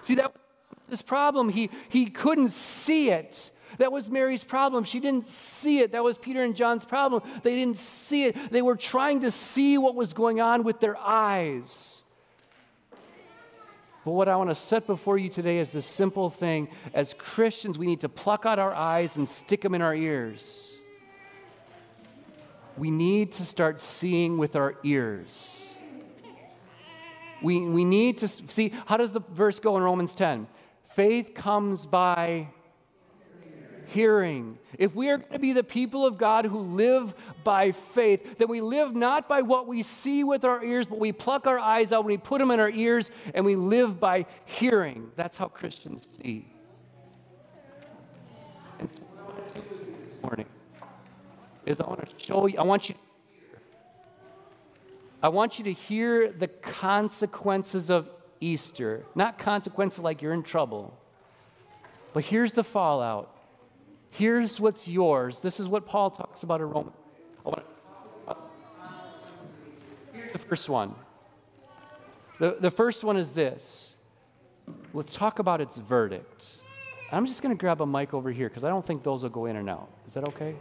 See 0.00 0.16
that 0.16 0.32
was 0.32 0.88
his 0.90 1.02
problem. 1.02 1.48
He 1.48 1.70
he 1.88 2.06
couldn't 2.06 2.50
see 2.50 3.10
it 3.10 3.50
that 3.76 3.92
was 3.92 4.10
Mary's 4.10 4.44
problem. 4.44 4.84
She 4.84 4.98
didn't 4.98 5.26
see 5.26 5.80
it. 5.80 5.92
That 5.92 6.02
was 6.02 6.16
Peter 6.16 6.42
and 6.42 6.56
John's 6.56 6.84
problem. 6.84 7.22
They 7.42 7.54
didn't 7.54 7.76
see 7.76 8.24
it. 8.24 8.50
They 8.50 8.62
were 8.62 8.76
trying 8.76 9.20
to 9.20 9.30
see 9.30 9.76
what 9.78 9.94
was 9.94 10.12
going 10.12 10.40
on 10.40 10.62
with 10.64 10.80
their 10.80 10.96
eyes. 10.96 12.02
But 14.04 14.12
what 14.12 14.28
I 14.28 14.36
want 14.36 14.48
to 14.48 14.54
set 14.54 14.86
before 14.86 15.18
you 15.18 15.28
today 15.28 15.58
is 15.58 15.70
this 15.70 15.84
simple 15.84 16.30
thing. 16.30 16.68
As 16.94 17.12
Christians, 17.12 17.78
we 17.78 17.86
need 17.86 18.00
to 18.00 18.08
pluck 18.08 18.46
out 18.46 18.58
our 18.58 18.72
eyes 18.72 19.16
and 19.16 19.28
stick 19.28 19.60
them 19.60 19.74
in 19.74 19.82
our 19.82 19.94
ears. 19.94 20.74
We 22.78 22.90
need 22.90 23.32
to 23.32 23.44
start 23.44 23.80
seeing 23.80 24.38
with 24.38 24.56
our 24.56 24.76
ears. 24.82 25.68
We, 27.42 27.60
we 27.60 27.84
need 27.84 28.18
to 28.18 28.28
see, 28.28 28.72
how 28.86 28.96
does 28.96 29.12
the 29.12 29.20
verse 29.20 29.60
go 29.60 29.76
in 29.76 29.82
Romans 29.82 30.14
10? 30.14 30.46
Faith 30.84 31.34
comes 31.34 31.86
by 31.86 32.48
hearing. 33.88 34.58
If 34.78 34.94
we 34.94 35.08
are 35.10 35.18
going 35.18 35.32
to 35.32 35.38
be 35.38 35.52
the 35.52 35.64
people 35.64 36.04
of 36.04 36.18
God 36.18 36.44
who 36.44 36.60
live 36.60 37.14
by 37.42 37.72
faith, 37.72 38.38
then 38.38 38.48
we 38.48 38.60
live 38.60 38.94
not 38.94 39.28
by 39.28 39.42
what 39.42 39.66
we 39.66 39.82
see 39.82 40.24
with 40.24 40.44
our 40.44 40.62
ears, 40.62 40.86
but 40.86 40.98
we 40.98 41.12
pluck 41.12 41.46
our 41.46 41.58
eyes 41.58 41.92
out 41.92 42.04
we 42.04 42.16
put 42.16 42.38
them 42.38 42.50
in 42.50 42.60
our 42.60 42.70
ears 42.70 43.10
and 43.34 43.44
we 43.44 43.56
live 43.56 43.98
by 43.98 44.26
hearing. 44.44 45.10
That's 45.16 45.36
how 45.36 45.48
Christians 45.48 46.08
see. 46.22 46.46
And 48.78 48.90
so 48.90 48.98
what 48.98 49.20
I 49.20 49.40
want 49.40 49.54
to 49.54 49.60
do 49.60 49.86
this 50.04 50.22
morning 50.22 50.46
is 51.66 51.80
I 51.80 51.86
want 51.86 52.08
to 52.08 52.24
show 52.24 52.46
you, 52.46 52.58
I 52.58 52.62
want 52.62 52.88
you 52.88 52.94
I 55.20 55.28
want 55.28 55.58
you 55.58 55.64
to 55.64 55.72
hear 55.72 56.30
the 56.30 56.46
consequences 56.46 57.90
of 57.90 58.08
Easter. 58.40 59.04
Not 59.16 59.36
consequences 59.36 60.04
like 60.04 60.22
you're 60.22 60.32
in 60.32 60.44
trouble, 60.44 60.96
but 62.12 62.24
here's 62.24 62.52
the 62.52 62.62
fallout. 62.62 63.34
Here's 64.10 64.60
what's 64.60 64.88
yours. 64.88 65.40
This 65.40 65.60
is 65.60 65.68
what 65.68 65.86
Paul 65.86 66.10
talks 66.10 66.42
about 66.42 66.60
in 66.60 66.68
Romans. 66.70 66.96
Here's 70.12 70.32
the 70.32 70.38
first 70.38 70.68
one. 70.68 70.94
The, 72.38 72.56
the 72.60 72.70
first 72.70 73.04
one 73.04 73.16
is 73.16 73.32
this. 73.32 73.96
Let's 74.92 75.14
talk 75.14 75.38
about 75.38 75.60
its 75.60 75.76
verdict. 75.76 76.46
I'm 77.10 77.26
just 77.26 77.42
going 77.42 77.54
to 77.54 77.58
grab 77.58 77.80
a 77.80 77.86
mic 77.86 78.12
over 78.12 78.30
here 78.30 78.48
because 78.48 78.64
I 78.64 78.68
don't 78.68 78.84
think 78.84 79.02
those 79.02 79.22
will 79.22 79.30
go 79.30 79.46
in 79.46 79.56
and 79.56 79.70
out. 79.70 79.88
Is 80.06 80.14
that 80.14 80.28
okay? 80.28 80.54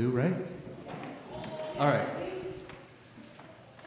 Do, 0.00 0.08
right? 0.08 0.34
All 1.78 1.88
right. 1.88 2.08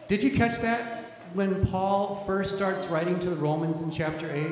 Did 0.08 0.22
you 0.22 0.32
catch 0.32 0.62
that 0.62 1.22
when 1.34 1.66
Paul 1.68 2.16
first 2.16 2.56
starts 2.56 2.86
writing 2.88 3.20
to 3.22 3.30
the 3.32 3.36
Romans 3.36 3.82
in 3.82 3.90
chapter 3.90 4.32
8? 4.32 4.46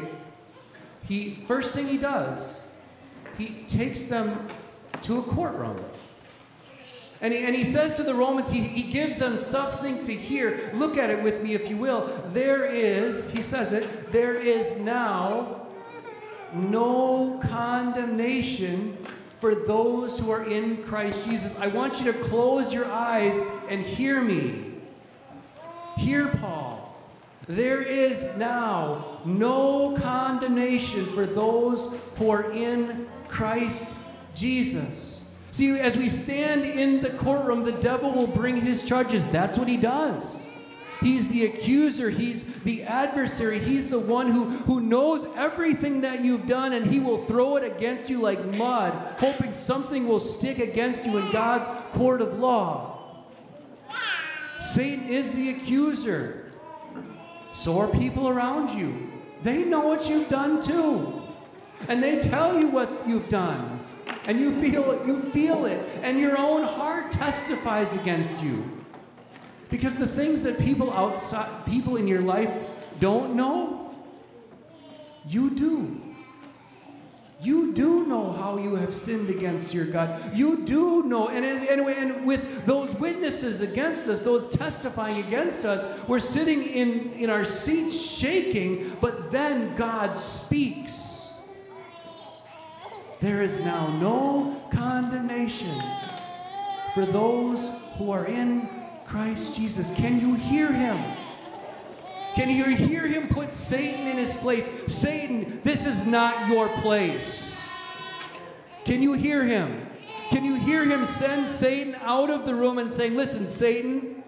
He 1.08 1.36
first 1.36 1.74
thing 1.74 1.88
he 1.88 1.98
does, 1.98 2.68
he 3.38 3.64
takes 3.68 4.06
them 4.06 4.48
to 5.04 5.20
a 5.20 5.24
courtroom. 5.24 5.84
And 7.24 7.32
he, 7.32 7.46
and 7.46 7.56
he 7.56 7.64
says 7.64 7.96
to 7.98 8.04
the 8.04 8.16
Romans, 8.16 8.50
he, 8.50 8.62
he 8.62 8.92
gives 8.92 9.20
them 9.20 9.38
something 9.38 10.02
to 10.04 10.14
hear. 10.14 10.72
Look 10.74 10.98
at 10.98 11.12
it 11.12 11.22
with 11.22 11.44
me, 11.44 11.54
if 11.54 11.70
you 11.70 11.78
will. 11.78 12.08
There 12.30 12.66
is, 12.66 13.30
he 13.30 13.44
says 13.44 13.74
it, 13.74 14.10
there 14.10 14.34
is 14.34 14.78
now 14.78 15.68
no 16.54 17.40
condemnation 17.44 18.98
for 19.42 19.56
those 19.56 20.20
who 20.20 20.30
are 20.30 20.44
in 20.44 20.84
Christ 20.84 21.26
Jesus. 21.26 21.58
I 21.58 21.66
want 21.66 22.00
you 22.00 22.12
to 22.12 22.20
close 22.20 22.72
your 22.72 22.86
eyes 22.86 23.42
and 23.70 23.82
hear 23.82 24.22
me. 24.22 24.76
Hear 25.98 26.28
Paul. 26.28 26.96
There 27.48 27.82
is 27.82 28.30
now 28.38 29.20
no 29.26 29.98
condemnation 29.98 31.08
for 31.08 31.26
those 31.26 31.92
who 32.18 32.30
are 32.30 32.52
in 32.52 33.10
Christ 33.28 33.88
Jesus. 34.36 35.28
See, 35.52 35.72
as 35.80 35.98
we 35.98 36.08
stand 36.08 36.64
in 36.64 37.02
the 37.02 37.10
courtroom, 37.10 37.64
the 37.64 37.72
devil 37.72 38.12
will 38.12 38.28
bring 38.28 38.58
his 38.58 38.86
charges. 38.88 39.28
That's 39.30 39.58
what 39.58 39.68
he 39.68 39.78
does. 39.78 40.51
He's 41.02 41.30
the 41.30 41.46
accuser. 41.46 42.10
He's 42.10 42.46
the 42.62 42.84
adversary. 42.84 43.60
He's 43.60 43.90
the 43.90 44.00
one 44.00 44.32
who, 44.32 44.46
who 44.46 44.82
knows 44.82 45.26
everything 45.36 46.02
that 46.02 46.24
you've 46.24 46.48
done, 46.48 46.74
and 46.74 46.86
he 46.86 47.00
will 47.00 47.18
throw 47.26 47.56
it 47.58 47.64
against 47.64 48.10
you 48.10 48.22
like 48.22 48.46
mud, 48.46 48.94
hoping 49.18 49.54
something 49.54 50.08
will 50.08 50.20
stick 50.20 50.60
against 50.60 51.06
you 51.06 51.18
in 51.18 51.32
God's 51.32 51.68
court 51.94 52.22
of 52.22 52.38
law. 52.38 53.26
Satan 54.62 55.10
is 55.10 55.34
the 55.34 55.50
accuser. 55.50 56.52
So 57.54 57.80
are 57.80 57.88
people 57.88 58.30
around 58.30 58.70
you. 58.70 58.94
They 59.44 59.64
know 59.64 59.82
what 59.82 60.08
you've 60.08 60.30
done 60.30 60.62
too. 60.62 61.24
And 61.88 62.02
they 62.02 62.22
tell 62.22 62.60
you 62.60 62.68
what 62.68 63.08
you've 63.08 63.28
done. 63.28 63.80
And 64.28 64.40
you 64.40 64.52
feel 64.62 64.92
it, 64.92 65.08
you 65.08 65.20
feel 65.20 65.66
it, 65.66 65.84
and 66.04 66.20
your 66.20 66.38
own 66.38 66.64
heart 66.64 67.12
testifies 67.12 67.94
against 67.94 68.42
you. 68.44 68.64
Because 69.72 69.98
the 69.98 70.06
things 70.06 70.44
that 70.44 70.60
people 70.60 70.92
outside, 70.92 71.66
people 71.66 71.96
in 71.96 72.08
your 72.08 72.22
life 72.22 72.54
don't 73.00 73.36
know, 73.36 73.96
you 75.26 75.50
do. 75.50 76.00
You 77.42 77.74
do 77.74 78.06
know 78.06 78.32
how 78.34 78.58
you 78.58 78.76
have 78.76 78.94
sinned 78.94 79.32
against 79.32 79.74
your 79.74 79.86
God. 79.86 80.36
You 80.36 80.64
do 80.64 81.04
know. 81.04 81.30
And, 81.30 81.44
and 81.44 82.26
with 82.28 82.68
those 82.68 82.94
witnesses 82.96 83.62
against 83.62 84.08
us, 84.08 84.22
those 84.22 84.50
testifying 84.50 85.26
against 85.26 85.66
us, 85.66 85.84
we're 86.08 86.20
sitting 86.20 86.62
in, 86.62 87.14
in 87.14 87.30
our 87.32 87.46
seats 87.46 88.00
shaking, 88.00 88.96
but 89.02 89.32
then 89.32 89.74
God 89.76 90.16
speaks. 90.16 91.30
There 93.22 93.42
is 93.42 93.64
now 93.66 93.88
no 94.00 94.62
condemnation 94.72 95.74
for 96.94 97.06
those 97.06 97.72
who 97.98 98.12
are 98.12 98.26
in 98.26 98.68
Christ 99.12 99.58
Jesus. 99.58 99.94
Can 99.96 100.22
you 100.22 100.36
hear 100.36 100.72
him? 100.72 100.98
Can 102.34 102.50
you 102.50 102.64
hear 102.78 103.06
him 103.06 103.28
put 103.28 103.52
Satan 103.52 104.08
in 104.08 104.16
his 104.16 104.38
place? 104.38 104.70
Satan, 104.88 105.60
this 105.66 105.86
is 105.86 106.06
not 106.06 106.48
your 106.48 106.70
place. 106.80 107.62
Can 108.86 109.04
you 109.04 109.12
hear 109.12 109.44
him? 109.44 109.86
Can 110.30 110.46
you 110.46 110.56
hear 110.56 110.86
him 110.86 111.04
send 111.04 111.50
Satan 111.50 111.98
out 112.04 112.30
of 112.30 112.46
the 112.46 112.56
room 112.56 112.78
and 112.78 112.90
saying, 112.90 113.18
Listen, 113.18 113.50
Satan, 113.50 114.24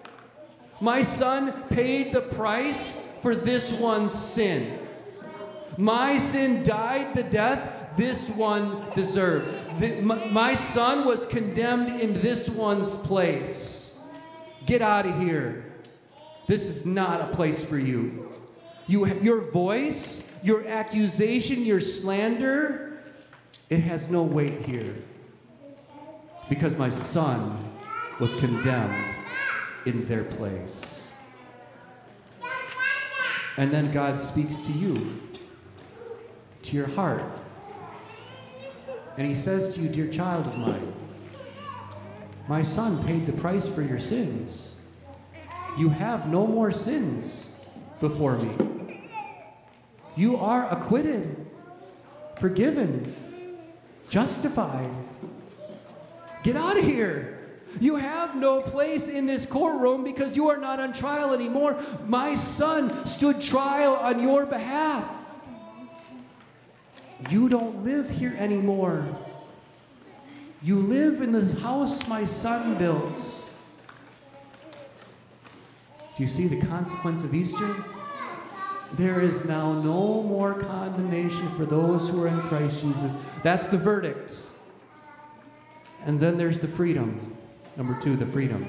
my 0.81 1.01
son 1.01 1.63
paid 1.69 2.11
the 2.11 2.19
price 2.19 3.01
for 3.21 3.35
this 3.35 3.71
one's 3.79 4.11
sin. 4.11 4.79
My 5.77 6.17
sin 6.17 6.61
died 6.61 7.15
the 7.15 7.23
death 7.23 7.95
this 7.95 8.27
one 8.31 8.83
deserved. 8.95 9.81
My 10.03 10.55
son 10.55 11.05
was 11.05 11.25
condemned 11.25 12.01
in 12.01 12.15
this 12.15 12.49
one's 12.49 12.97
place. 12.97 13.82
Get 14.65 14.81
out 14.81 15.05
of 15.05 15.19
here. 15.19 15.71
This 16.47 16.63
is 16.63 16.85
not 16.85 17.21
a 17.21 17.27
place 17.33 17.63
for 17.63 17.77
you. 17.77 18.31
you 18.87 19.05
your 19.21 19.41
voice, 19.51 20.27
your 20.41 20.67
accusation, 20.67 21.63
your 21.63 21.79
slander, 21.79 23.01
it 23.69 23.79
has 23.79 24.09
no 24.09 24.23
weight 24.23 24.61
here. 24.65 24.95
Because 26.49 26.77
my 26.77 26.89
son 26.89 27.71
was 28.19 28.35
condemned 28.35 29.15
in 29.85 30.05
their 30.05 30.23
place. 30.23 31.07
And 33.57 33.71
then 33.71 33.91
God 33.91 34.19
speaks 34.19 34.61
to 34.61 34.71
you, 34.71 35.21
to 36.63 36.75
your 36.75 36.87
heart. 36.87 37.23
And 39.17 39.27
he 39.27 39.35
says 39.35 39.75
to 39.75 39.81
you, 39.81 39.89
Dear 39.89 40.07
child 40.07 40.47
of 40.47 40.57
mine, 40.57 40.93
my 42.47 42.61
son 42.63 43.03
paid 43.05 43.25
the 43.25 43.31
price 43.31 43.67
for 43.67 43.81
your 43.81 43.99
sins. 43.99 44.75
You 45.77 45.89
have 45.89 46.27
no 46.27 46.45
more 46.45 46.71
sins 46.71 47.49
before 47.99 48.37
me. 48.37 49.09
You 50.15 50.37
are 50.37 50.69
acquitted, 50.69 51.47
forgiven, 52.39 53.15
justified. 54.09 54.89
Get 56.43 56.55
out 56.55 56.77
of 56.77 56.83
here. 56.83 57.39
You 57.79 57.95
have 57.95 58.35
no 58.35 58.61
place 58.61 59.07
in 59.07 59.25
this 59.25 59.45
courtroom 59.45 60.03
because 60.03 60.35
you 60.35 60.49
are 60.49 60.57
not 60.57 60.79
on 60.79 60.93
trial 60.93 61.33
anymore. 61.33 61.81
My 62.05 62.35
son 62.35 63.07
stood 63.07 63.41
trial 63.41 63.95
on 63.95 64.21
your 64.21 64.45
behalf. 64.45 65.09
You 67.29 67.49
don't 67.49 67.83
live 67.83 68.09
here 68.09 68.35
anymore. 68.37 69.07
You 70.63 70.79
live 70.79 71.21
in 71.21 71.33
the 71.33 71.59
house 71.59 72.07
my 72.07 72.23
son 72.23 72.77
builds. 72.77 73.43
Do 76.15 76.23
you 76.23 76.29
see 76.29 76.47
the 76.47 76.65
consequence 76.65 77.23
of 77.25 77.33
Easter? 77.33 77.75
There 78.93 79.19
is 79.19 79.43
now 79.43 79.73
no 79.73 80.23
more 80.23 80.53
condemnation 80.53 81.49
for 81.49 81.65
those 81.65 82.07
who 82.07 82.23
are 82.23 82.29
in 82.29 82.39
Christ 82.43 82.81
Jesus. 82.81 83.17
That's 83.41 83.67
the 83.67 83.77
verdict. 83.77 84.39
And 86.05 86.17
then 86.17 86.37
there's 86.37 86.61
the 86.61 86.67
freedom. 86.67 87.35
Number 87.75 87.99
two, 87.99 88.15
the 88.15 88.25
freedom. 88.25 88.65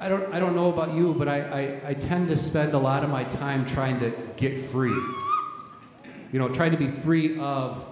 I 0.00 0.08
don't, 0.08 0.34
I 0.34 0.40
don't 0.40 0.56
know 0.56 0.72
about 0.72 0.94
you, 0.94 1.14
but 1.14 1.28
I, 1.28 1.40
I, 1.40 1.90
I 1.90 1.94
tend 1.94 2.28
to 2.28 2.36
spend 2.36 2.74
a 2.74 2.78
lot 2.78 3.04
of 3.04 3.10
my 3.10 3.24
time 3.24 3.64
trying 3.64 4.00
to 4.00 4.10
get 4.36 4.58
free. 4.58 4.98
You 6.34 6.40
know, 6.40 6.48
trying 6.48 6.72
to 6.72 6.76
be 6.76 6.88
free 6.88 7.38
of 7.38 7.86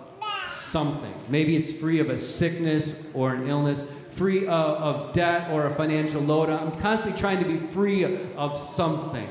something. 0.49 1.15
Maybe 1.29 1.55
it's 1.55 1.71
free 1.71 2.01
of 2.01 2.11
a 2.11 2.19
sickness 2.19 3.07
or 3.15 3.35
an 3.35 3.49
illness, 3.49 3.89
free 4.11 4.49
of, 4.49 4.49
of 4.49 5.13
debt 5.13 5.53
or 5.53 5.67
a 5.67 5.71
financial 5.71 6.21
load. 6.21 6.51
I'm 6.51 6.73
constantly 6.81 7.17
trying 7.17 7.39
to 7.39 7.49
be 7.49 7.57
free 7.57 8.03
of, 8.35 8.59
something. 8.59 9.29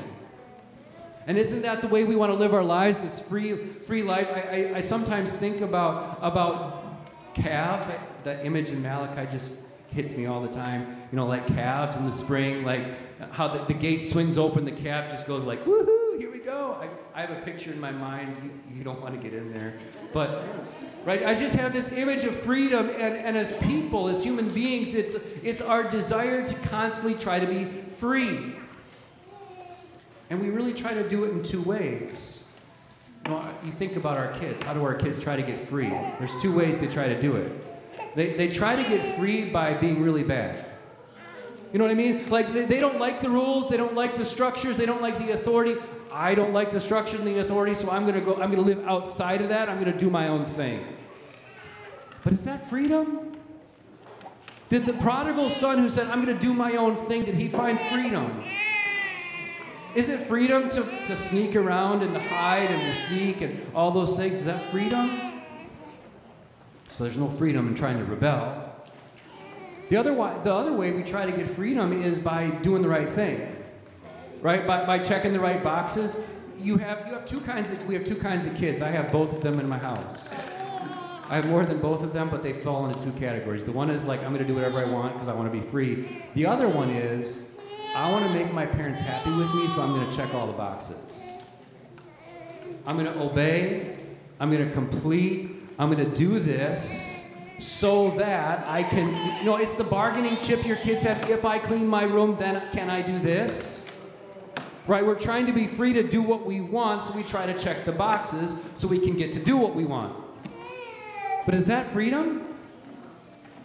And 1.26 1.36
isn't 1.36 1.60
that 1.60 1.82
the 1.82 1.88
way 1.88 2.04
we 2.04 2.16
want 2.16 2.32
to 2.32 2.36
live 2.36 2.54
our 2.54 2.64
lives? 2.64 3.02
It's 3.02 3.20
free, 3.20 3.54
free 3.54 4.02
life. 4.02 4.28
I, 4.32 4.40
I, 4.40 4.76
I 4.76 4.80
sometimes 4.80 5.36
think 5.36 5.60
about, 5.60 6.18
about 6.22 7.34
calves. 7.34 7.90
I, 7.90 7.98
that 8.24 8.46
image 8.46 8.70
in 8.70 8.80
Malachi 8.80 9.30
just 9.30 9.58
hits 9.88 10.16
me 10.16 10.24
all 10.24 10.40
the 10.40 10.48
time. 10.48 10.88
You 10.88 11.16
know, 11.16 11.26
like 11.26 11.46
calves 11.48 11.96
in 11.96 12.06
the 12.06 12.12
spring, 12.12 12.64
like 12.64 12.96
how 13.30 13.48
the, 13.48 13.62
the 13.66 13.74
gate 13.74 14.08
swings 14.08 14.38
open, 14.38 14.64
the 14.64 14.72
calf 14.72 15.10
just 15.10 15.26
goes 15.26 15.44
like, 15.44 15.62
woohoo, 15.66 16.18
here 16.18 16.32
we 16.32 16.38
go. 16.38 16.78
I, 16.80 16.88
I 17.14 17.20
have 17.20 17.30
a 17.30 17.40
picture 17.42 17.72
in 17.72 17.80
my 17.80 17.90
mind. 17.90 18.36
You, 18.42 18.78
you 18.78 18.84
don't 18.84 19.00
want 19.00 19.14
to 19.14 19.20
get 19.20 19.36
in 19.36 19.52
there. 19.52 19.74
But, 20.12 20.44
right, 21.04 21.24
I 21.24 21.34
just 21.34 21.54
have 21.56 21.72
this 21.72 21.92
image 21.92 22.24
of 22.24 22.34
freedom, 22.40 22.88
and, 22.88 23.16
and 23.16 23.36
as 23.36 23.52
people, 23.64 24.08
as 24.08 24.24
human 24.24 24.48
beings, 24.48 24.94
it's, 24.94 25.16
it's 25.42 25.60
our 25.60 25.84
desire 25.84 26.46
to 26.46 26.54
constantly 26.68 27.14
try 27.14 27.38
to 27.38 27.46
be 27.46 27.64
free. 27.64 28.54
And 30.30 30.40
we 30.40 30.48
really 30.48 30.72
try 30.72 30.94
to 30.94 31.06
do 31.06 31.24
it 31.24 31.32
in 31.32 31.42
two 31.42 31.60
ways. 31.60 32.44
You, 33.26 33.32
know, 33.32 33.48
you 33.64 33.72
think 33.72 33.96
about 33.96 34.16
our 34.16 34.32
kids. 34.38 34.62
How 34.62 34.72
do 34.72 34.82
our 34.82 34.94
kids 34.94 35.22
try 35.22 35.36
to 35.36 35.42
get 35.42 35.60
free? 35.60 35.90
There's 36.18 36.40
two 36.40 36.52
ways 36.52 36.78
they 36.78 36.88
try 36.88 37.08
to 37.08 37.20
do 37.20 37.36
it. 37.36 37.52
They, 38.16 38.32
they 38.32 38.48
try 38.48 38.74
to 38.74 38.82
get 38.82 39.16
free 39.16 39.44
by 39.44 39.74
being 39.74 40.02
really 40.02 40.22
bad. 40.22 40.64
You 41.72 41.78
know 41.78 41.84
what 41.84 41.90
I 41.90 41.94
mean? 41.94 42.26
Like, 42.28 42.52
they, 42.52 42.66
they 42.66 42.80
don't 42.80 42.98
like 42.98 43.22
the 43.22 43.30
rules, 43.30 43.70
they 43.70 43.78
don't 43.78 43.94
like 43.94 44.16
the 44.16 44.24
structures, 44.24 44.76
they 44.76 44.84
don't 44.84 45.00
like 45.00 45.18
the 45.18 45.30
authority. 45.30 45.76
I 46.12 46.34
don't 46.34 46.52
like 46.52 46.72
the 46.72 46.80
structure 46.80 47.16
and 47.16 47.26
the 47.26 47.38
authority, 47.38 47.74
so 47.74 47.90
I'm 47.90 48.06
gonna 48.06 48.20
go, 48.20 48.34
I'm 48.34 48.50
gonna 48.50 48.62
live 48.62 48.86
outside 48.86 49.40
of 49.40 49.48
that, 49.48 49.68
I'm 49.68 49.78
gonna 49.78 49.96
do 49.96 50.10
my 50.10 50.28
own 50.28 50.44
thing. 50.44 50.84
But 52.24 52.32
is 52.32 52.44
that 52.44 52.68
freedom? 52.68 53.32
Did 54.68 54.86
the 54.86 54.92
prodigal 54.94 55.50
son 55.50 55.78
who 55.78 55.88
said, 55.88 56.06
I'm 56.08 56.24
gonna 56.24 56.38
do 56.38 56.54
my 56.54 56.76
own 56.76 56.96
thing, 57.06 57.24
did 57.24 57.34
he 57.34 57.48
find 57.48 57.78
freedom? 57.78 58.42
Is 59.94 60.08
it 60.08 60.20
freedom 60.20 60.70
to, 60.70 60.82
to 60.82 61.16
sneak 61.16 61.54
around 61.54 62.02
and 62.02 62.14
to 62.14 62.20
hide 62.20 62.70
and 62.70 62.80
to 62.80 62.92
sneak 62.94 63.42
and 63.42 63.60
all 63.74 63.90
those 63.90 64.16
things? 64.16 64.36
Is 64.36 64.44
that 64.46 64.70
freedom? 64.70 65.42
So 66.88 67.04
there's 67.04 67.18
no 67.18 67.28
freedom 67.28 67.68
in 67.68 67.74
trying 67.74 67.98
to 67.98 68.04
rebel. 68.04 68.70
The 69.90 69.96
other, 69.98 70.14
way, 70.14 70.34
the 70.44 70.54
other 70.54 70.72
way 70.72 70.92
we 70.92 71.02
try 71.02 71.26
to 71.26 71.32
get 71.32 71.46
freedom 71.46 72.02
is 72.02 72.18
by 72.18 72.48
doing 72.48 72.80
the 72.80 72.88
right 72.88 73.10
thing, 73.10 73.54
right? 74.42 74.66
By, 74.66 74.84
by 74.84 74.98
checking 74.98 75.32
the 75.32 75.40
right 75.40 75.62
boxes. 75.62 76.18
You 76.58 76.76
have, 76.76 77.06
you 77.06 77.14
have 77.14 77.24
two 77.24 77.40
kinds 77.40 77.70
of, 77.70 77.86
we 77.86 77.94
have 77.94 78.04
two 78.04 78.16
kinds 78.16 78.46
of 78.46 78.54
kids. 78.54 78.82
I 78.82 78.90
have 78.90 79.10
both 79.10 79.32
of 79.32 79.40
them 79.40 79.58
in 79.58 79.68
my 79.68 79.78
house. 79.78 80.28
I 81.30 81.36
have 81.36 81.46
more 81.46 81.64
than 81.64 81.80
both 81.80 82.02
of 82.02 82.12
them, 82.12 82.28
but 82.28 82.42
they 82.42 82.52
fall 82.52 82.86
into 82.86 83.02
two 83.02 83.12
categories. 83.12 83.64
The 83.64 83.72
one 83.72 83.88
is 83.88 84.04
like, 84.04 84.22
I'm 84.22 84.34
going 84.34 84.46
to 84.46 84.46
do 84.46 84.54
whatever 84.54 84.80
I 84.80 84.90
want 84.90 85.14
because 85.14 85.28
I 85.28 85.34
want 85.34 85.50
to 85.50 85.58
be 85.58 85.64
free. 85.64 86.22
The 86.34 86.44
other 86.44 86.68
one 86.68 86.90
is, 86.90 87.46
I 87.96 88.10
want 88.12 88.26
to 88.26 88.34
make 88.34 88.52
my 88.52 88.66
parents 88.66 89.00
happy 89.00 89.30
with 89.30 89.54
me, 89.54 89.66
so 89.68 89.82
I'm 89.82 89.94
going 89.94 90.08
to 90.08 90.16
check 90.16 90.34
all 90.34 90.46
the 90.46 90.52
boxes. 90.52 91.22
I'm 92.86 92.98
going 92.98 93.12
to 93.12 93.18
obey. 93.20 93.96
I'm 94.40 94.50
going 94.50 94.66
to 94.66 94.74
complete. 94.74 95.56
I'm 95.78 95.90
going 95.90 96.04
to 96.04 96.16
do 96.16 96.38
this 96.38 97.20
so 97.60 98.10
that 98.18 98.66
I 98.66 98.82
can, 98.82 99.14
you 99.38 99.44
know, 99.46 99.56
it's 99.56 99.74
the 99.74 99.84
bargaining 99.84 100.36
chip 100.42 100.66
your 100.66 100.76
kids 100.76 101.02
have. 101.02 101.30
If 101.30 101.44
I 101.44 101.58
clean 101.58 101.86
my 101.86 102.02
room, 102.02 102.36
then 102.38 102.60
can 102.72 102.90
I 102.90 103.02
do 103.02 103.18
this? 103.20 103.81
Right? 104.86 105.04
We're 105.04 105.18
trying 105.18 105.46
to 105.46 105.52
be 105.52 105.66
free 105.66 105.92
to 105.92 106.02
do 106.02 106.22
what 106.22 106.44
we 106.44 106.60
want, 106.60 107.04
so 107.04 107.12
we 107.14 107.22
try 107.22 107.46
to 107.46 107.56
check 107.56 107.84
the 107.84 107.92
boxes 107.92 108.56
so 108.76 108.88
we 108.88 108.98
can 108.98 109.16
get 109.16 109.32
to 109.32 109.38
do 109.38 109.56
what 109.56 109.74
we 109.74 109.84
want. 109.84 110.16
But 111.46 111.54
is 111.54 111.66
that 111.66 111.88
freedom? 111.88 112.48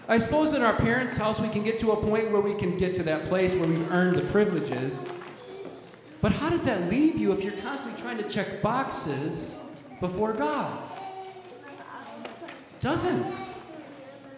I 0.07 0.17
suppose 0.17 0.53
in 0.53 0.61
our 0.61 0.75
parents' 0.75 1.17
house 1.17 1.39
we 1.39 1.49
can 1.49 1.63
get 1.63 1.79
to 1.79 1.91
a 1.91 1.97
point 1.97 2.31
where 2.31 2.41
we 2.41 2.53
can 2.53 2.77
get 2.77 2.95
to 2.95 3.03
that 3.03 3.25
place 3.25 3.53
where 3.53 3.67
we've 3.67 3.91
earned 3.91 4.15
the 4.15 4.21
privileges. 4.31 5.03
But 6.21 6.31
how 6.31 6.49
does 6.49 6.63
that 6.63 6.89
leave 6.89 7.17
you 7.17 7.31
if 7.31 7.43
you're 7.43 7.53
constantly 7.61 8.01
trying 8.01 8.17
to 8.17 8.29
check 8.29 8.61
boxes 8.61 9.55
before 9.99 10.33
God? 10.33 10.79
Doesn't. 12.79 13.33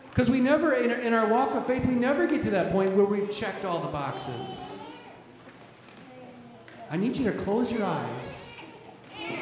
Because 0.10 0.30
we 0.30 0.40
never, 0.40 0.74
in 0.74 0.92
our, 0.92 0.98
in 0.98 1.14
our 1.14 1.28
walk 1.28 1.54
of 1.54 1.68
faith, 1.68 1.86
we 1.86 1.96
never 1.96 2.26
get 2.26 2.42
to 2.44 2.50
that 2.52 2.72
point 2.72 2.94
where 2.94 3.06
we've 3.06 3.32
checked 3.32 3.64
all 3.64 3.80
the 3.80 3.88
boxes. 3.88 4.69
I 6.90 6.98
need 6.98 7.18
you 7.18 7.26
to 7.26 7.38
close 7.38 7.72
your 7.72 7.84
eyes 7.84 8.52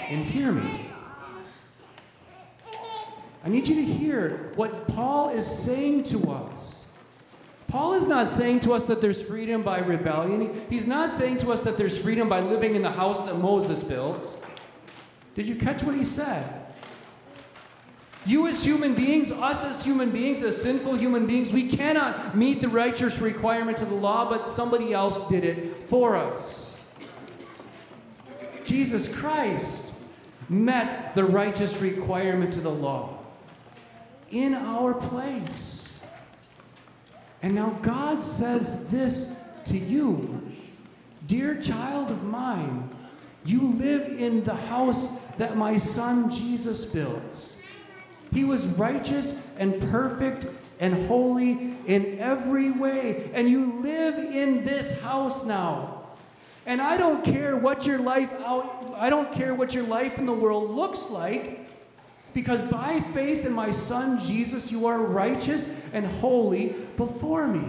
and 0.09 0.25
hear 0.25 0.51
me. 0.51 0.89
I 3.43 3.49
need 3.49 3.67
you 3.67 3.75
to 3.75 3.83
hear 3.83 4.51
what 4.55 4.87
Paul 4.89 5.29
is 5.29 5.47
saying 5.47 6.03
to 6.05 6.31
us. 6.31 6.89
Paul 7.67 7.93
is 7.93 8.07
not 8.07 8.27
saying 8.27 8.61
to 8.61 8.73
us 8.73 8.85
that 8.85 8.99
there's 8.99 9.21
freedom 9.21 9.61
by 9.61 9.79
rebellion. 9.79 10.61
He's 10.69 10.87
not 10.87 11.11
saying 11.11 11.37
to 11.39 11.51
us 11.51 11.61
that 11.61 11.77
there's 11.77 11.97
freedom 12.01 12.27
by 12.27 12.41
living 12.41 12.75
in 12.75 12.81
the 12.81 12.91
house 12.91 13.25
that 13.25 13.37
Moses 13.37 13.83
built. 13.83 14.43
Did 15.35 15.47
you 15.47 15.55
catch 15.55 15.83
what 15.83 15.95
he 15.95 16.03
said? 16.03 16.65
You, 18.25 18.47
as 18.47 18.61
human 18.61 18.93
beings, 18.93 19.31
us 19.31 19.63
as 19.63 19.85
human 19.85 20.11
beings, 20.11 20.43
as 20.43 20.61
sinful 20.61 20.95
human 20.95 21.25
beings, 21.27 21.53
we 21.53 21.69
cannot 21.69 22.35
meet 22.35 22.59
the 22.59 22.67
righteous 22.67 23.19
requirement 23.19 23.81
of 23.81 23.89
the 23.89 23.95
law, 23.95 24.29
but 24.29 24.45
somebody 24.45 24.91
else 24.91 25.25
did 25.29 25.45
it 25.45 25.87
for 25.87 26.17
us. 26.17 26.66
Jesus 28.67 29.13
Christ 29.13 29.93
met 30.49 31.15
the 31.15 31.23
righteous 31.23 31.81
requirement 31.81 32.55
of 32.57 32.63
the 32.63 32.71
law 32.71 33.17
in 34.29 34.53
our 34.53 34.93
place. 34.93 35.97
And 37.41 37.55
now 37.55 37.79
God 37.81 38.23
says 38.23 38.89
this 38.89 39.37
to 39.65 39.77
you 39.77 40.51
Dear 41.27 41.61
child 41.61 42.11
of 42.11 42.23
mine, 42.23 42.89
you 43.45 43.61
live 43.73 44.19
in 44.19 44.43
the 44.43 44.55
house 44.55 45.07
that 45.37 45.55
my 45.55 45.77
son 45.77 46.29
Jesus 46.29 46.83
built. 46.83 47.53
He 48.33 48.43
was 48.43 48.65
righteous 48.65 49.37
and 49.57 49.81
perfect 49.89 50.45
and 50.79 51.07
holy 51.07 51.75
in 51.87 52.19
every 52.19 52.71
way. 52.71 53.31
And 53.33 53.49
you 53.49 53.81
live 53.81 54.15
in 54.17 54.65
this 54.65 54.99
house 55.01 55.45
now. 55.45 55.96
And 56.67 56.81
I 56.81 56.97
don't 56.97 57.23
care 57.23 57.55
what 57.55 57.85
your 57.87 57.97
life 57.97 58.31
out 58.45 58.93
I 58.97 59.09
don't 59.09 59.31
care 59.31 59.55
what 59.55 59.73
your 59.73 59.83
life 59.83 60.17
in 60.17 60.25
the 60.25 60.33
world 60.33 60.71
looks 60.71 61.09
like 61.09 61.69
because 62.33 62.61
by 62.63 62.99
faith 62.99 63.45
in 63.45 63.53
my 63.53 63.71
son 63.71 64.19
Jesus 64.19 64.71
you 64.71 64.85
are 64.85 64.99
righteous 64.99 65.67
and 65.93 66.05
holy 66.05 66.75
before 66.97 67.47
me. 67.47 67.61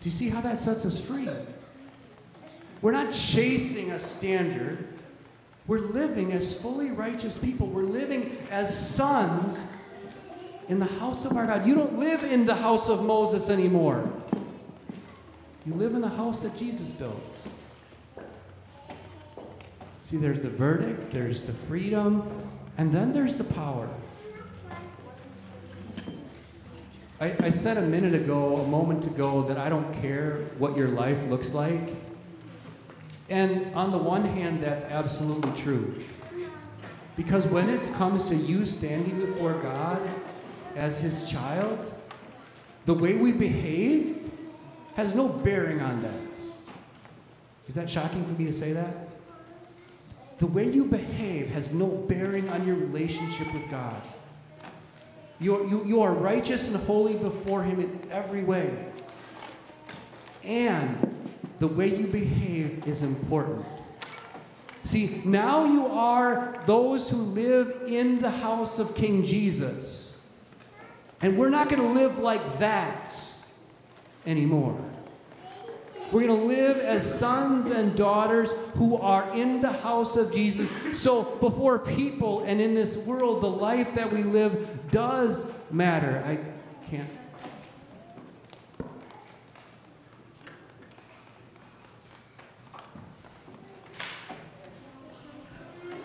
Do 0.00 0.02
you 0.02 0.10
see 0.10 0.28
how 0.28 0.40
that 0.42 0.60
sets 0.60 0.84
us 0.84 1.04
free? 1.04 1.28
We're 2.82 2.92
not 2.92 3.10
chasing 3.10 3.92
a 3.92 3.98
standard. 3.98 4.86
We're 5.66 5.80
living 5.80 6.32
as 6.32 6.60
fully 6.60 6.90
righteous 6.90 7.38
people. 7.38 7.68
We're 7.68 7.82
living 7.82 8.36
as 8.50 8.76
sons 8.94 9.66
in 10.68 10.78
the 10.78 10.84
house 10.84 11.24
of 11.24 11.36
our 11.36 11.46
God. 11.46 11.66
You 11.66 11.74
don't 11.74 11.98
live 11.98 12.22
in 12.22 12.44
the 12.44 12.54
house 12.54 12.88
of 12.88 13.02
Moses 13.02 13.50
anymore. 13.50 14.12
You 15.66 15.74
live 15.74 15.94
in 15.94 16.00
the 16.00 16.08
house 16.08 16.40
that 16.40 16.56
Jesus 16.56 16.92
built. 16.92 17.20
See, 20.04 20.16
there's 20.16 20.40
the 20.40 20.48
verdict, 20.48 21.10
there's 21.10 21.42
the 21.42 21.52
freedom, 21.52 22.22
and 22.78 22.92
then 22.92 23.12
there's 23.12 23.36
the 23.36 23.42
power. 23.42 23.88
I, 27.20 27.34
I 27.40 27.50
said 27.50 27.78
a 27.78 27.82
minute 27.82 28.14
ago, 28.14 28.58
a 28.58 28.68
moment 28.68 29.06
ago, 29.06 29.42
that 29.48 29.58
I 29.58 29.68
don't 29.68 29.92
care 29.94 30.44
what 30.58 30.76
your 30.76 30.88
life 30.88 31.26
looks 31.26 31.52
like. 31.52 31.94
And 33.28 33.74
on 33.74 33.90
the 33.90 33.98
one 33.98 34.24
hand, 34.24 34.62
that's 34.62 34.84
absolutely 34.84 35.50
true. 35.60 35.92
Because 37.16 37.44
when 37.46 37.68
it 37.68 37.82
comes 37.96 38.28
to 38.28 38.36
you 38.36 38.66
standing 38.66 39.18
before 39.18 39.54
God 39.54 40.00
as 40.76 41.00
His 41.00 41.28
child, 41.28 41.92
the 42.84 42.94
way 42.94 43.14
we 43.14 43.32
behave 43.32 44.15
has 44.96 45.14
no 45.14 45.28
bearing 45.28 45.80
on 45.80 46.02
that. 46.02 46.40
Is 47.68 47.74
that 47.74 47.88
shocking 47.88 48.24
for 48.24 48.32
me 48.32 48.46
to 48.46 48.52
say 48.52 48.72
that? 48.72 48.96
The 50.38 50.46
way 50.46 50.70
you 50.70 50.86
behave 50.86 51.50
has 51.50 51.72
no 51.72 51.86
bearing 51.86 52.48
on 52.48 52.66
your 52.66 52.76
relationship 52.76 53.52
with 53.52 53.70
God. 53.70 54.02
You 55.38 55.56
are, 55.56 55.66
you, 55.66 55.84
you 55.84 56.02
are 56.02 56.12
righteous 56.12 56.68
and 56.68 56.76
holy 56.84 57.14
before 57.14 57.62
Him 57.62 57.80
in 57.80 58.08
every 58.10 58.42
way. 58.42 58.74
And 60.42 61.14
the 61.58 61.66
way 61.66 61.94
you 61.94 62.06
behave 62.06 62.86
is 62.86 63.02
important. 63.02 63.66
See, 64.84 65.20
now 65.24 65.64
you 65.64 65.88
are 65.88 66.62
those 66.64 67.10
who 67.10 67.18
live 67.18 67.82
in 67.86 68.18
the 68.18 68.30
house 68.30 68.78
of 68.78 68.94
King 68.94 69.24
Jesus. 69.24 70.22
And 71.20 71.36
we're 71.36 71.50
not 71.50 71.68
going 71.68 71.82
to 71.82 72.00
live 72.00 72.18
like 72.18 72.58
that 72.58 73.12
anymore. 74.26 74.76
We're 76.12 76.26
going 76.26 76.40
to 76.40 76.46
live 76.46 76.78
as 76.78 77.18
sons 77.18 77.66
and 77.70 77.96
daughters 77.96 78.52
who 78.74 78.96
are 78.96 79.34
in 79.34 79.58
the 79.58 79.72
house 79.72 80.16
of 80.16 80.32
Jesus. 80.32 80.68
So, 80.92 81.24
before 81.24 81.80
people 81.80 82.44
and 82.44 82.60
in 82.60 82.74
this 82.74 82.96
world, 82.96 83.42
the 83.42 83.50
life 83.50 83.94
that 83.94 84.12
we 84.12 84.22
live 84.22 84.90
does 84.92 85.52
matter. 85.70 86.22
I 86.24 86.38
can't. 86.88 87.08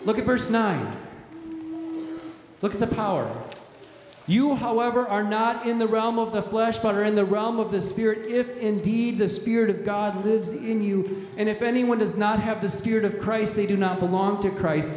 Look 0.04 0.18
at 0.18 0.24
verse 0.24 0.50
9. 0.50 0.96
Look 2.60 2.74
at 2.74 2.80
the 2.80 2.88
power. 2.88 3.30
You, 4.26 4.54
however, 4.54 5.06
are 5.06 5.24
not 5.24 5.66
in 5.66 5.78
the 5.78 5.86
realm 5.88 6.18
of 6.18 6.32
the 6.32 6.42
flesh, 6.42 6.78
but 6.78 6.94
are 6.94 7.02
in 7.02 7.16
the 7.16 7.24
realm 7.24 7.58
of 7.58 7.72
the 7.72 7.82
Spirit, 7.82 8.30
if 8.30 8.56
indeed 8.58 9.18
the 9.18 9.28
Spirit 9.28 9.68
of 9.68 9.84
God 9.84 10.24
lives 10.24 10.52
in 10.52 10.82
you. 10.82 11.26
And 11.36 11.48
if 11.48 11.60
anyone 11.60 11.98
does 11.98 12.16
not 12.16 12.38
have 12.38 12.60
the 12.60 12.68
Spirit 12.68 13.04
of 13.04 13.18
Christ, 13.18 13.56
they 13.56 13.66
do 13.66 13.76
not 13.76 13.98
belong 13.98 14.40
to 14.42 14.50
Christ. 14.50 14.88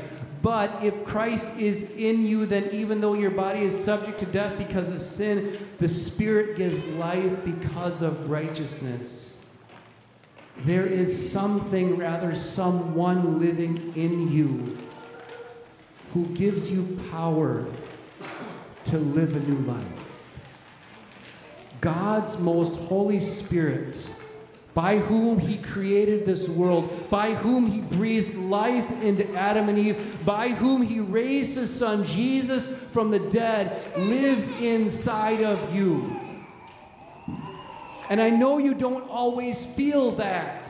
But 0.44 0.84
if 0.84 1.04
Christ 1.06 1.58
is 1.58 1.90
in 1.92 2.24
you, 2.24 2.46
then 2.46 2.70
even 2.72 3.02
though 3.02 3.16
your 3.16 3.32
body 3.32 3.62
is 3.62 3.84
subject 3.84 4.20
to 4.20 4.28
death 4.28 4.60
because 4.60 4.90
of 4.90 5.02
sin, 5.02 5.58
the 5.80 5.88
Spirit 5.88 6.56
gives 6.56 6.86
life 6.86 7.44
because 7.44 8.04
of 8.04 8.30
righteousness. 8.30 9.38
There 10.58 10.86
is 10.86 11.32
something, 11.32 11.98
rather, 11.98 12.36
someone 12.36 13.40
living 13.40 13.94
in 13.96 14.32
you 14.32 14.78
who 16.14 16.28
gives 16.28 16.72
you 16.72 16.98
power 17.10 17.66
to 18.86 18.98
live 18.98 19.36
a 19.36 19.40
new 19.40 19.58
life. 19.72 19.86
God's 21.82 22.40
most 22.40 22.76
Holy 22.78 23.20
Spirit, 23.20 24.10
by 24.74 24.98
whom 24.98 25.38
He 25.38 25.58
created 25.58 26.26
this 26.26 26.48
world, 26.50 27.10
by 27.10 27.36
whom 27.36 27.68
He 27.68 27.82
breathed 27.82 28.36
life 28.36 28.90
into 29.02 29.32
Adam 29.36 29.70
and 29.70 29.78
Eve, 29.78 30.26
by 30.26 30.50
whom 30.50 30.82
He 30.82 31.00
raised 31.00 31.56
His 31.56 31.74
Son 31.74 32.04
Jesus 32.04 32.68
from 32.92 33.12
the 33.12 33.20
dead, 33.20 33.82
lives 33.98 34.48
inside 34.62 35.44
of 35.44 35.76
you. 35.76 36.20
And 38.10 38.22
I 38.22 38.30
know 38.30 38.58
you 38.58 38.74
don't 38.74 39.08
always 39.10 39.66
feel 39.66 40.12
that. 40.14 40.70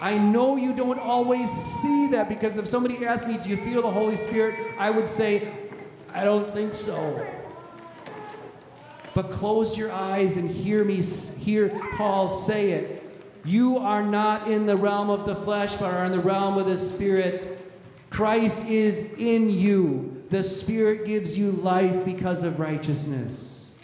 I 0.00 0.16
know 0.16 0.56
you 0.56 0.72
don't 0.72 0.98
always 0.98 1.50
see 1.50 2.08
that 2.08 2.28
because 2.28 2.56
if 2.56 2.66
somebody 2.66 3.04
asked 3.04 3.28
me, 3.28 3.38
Do 3.38 3.48
you 3.50 3.56
feel 3.58 3.82
the 3.82 3.90
Holy 3.90 4.16
Spirit? 4.16 4.54
I 4.78 4.90
would 4.90 5.06
say, 5.06 5.52
I 6.12 6.24
don't 6.24 6.50
think 6.50 6.74
so. 6.74 7.24
But 9.14 9.30
close 9.30 9.76
your 9.76 9.92
eyes 9.92 10.36
and 10.36 10.50
hear 10.50 10.84
me 10.84 11.02
hear 11.02 11.68
Paul 11.96 12.28
say 12.28 12.72
it. 12.72 13.00
You 13.44 13.78
are 13.78 14.02
not 14.02 14.48
in 14.50 14.66
the 14.66 14.76
realm 14.76 15.10
of 15.10 15.24
the 15.26 15.34
flesh, 15.34 15.74
but 15.76 15.92
are 15.92 16.04
in 16.04 16.12
the 16.12 16.20
realm 16.20 16.58
of 16.58 16.66
the 16.66 16.76
Spirit. 16.76 17.58
Christ 18.10 18.64
is 18.66 19.14
in 19.14 19.50
you. 19.50 20.24
The 20.30 20.42
Spirit 20.42 21.06
gives 21.06 21.38
you 21.38 21.52
life 21.52 22.04
because 22.04 22.42
of 22.42 22.60
righteousness. 22.60 23.74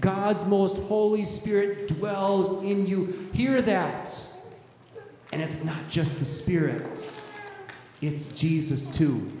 God's 0.00 0.44
most 0.44 0.78
Holy 0.78 1.24
Spirit 1.24 1.88
dwells 1.88 2.64
in 2.64 2.86
you. 2.86 3.30
Hear 3.32 3.62
that. 3.62 4.12
And 5.32 5.40
it's 5.40 5.64
not 5.64 5.88
just 5.88 6.18
the 6.18 6.24
Spirit, 6.24 7.00
it's 8.00 8.32
Jesus 8.32 8.88
too. 8.88 9.40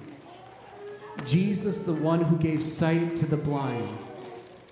Jesus, 1.24 1.82
the 1.82 1.92
one 1.92 2.22
who 2.22 2.36
gave 2.36 2.62
sight 2.62 3.16
to 3.18 3.26
the 3.26 3.36
blind. 3.36 3.98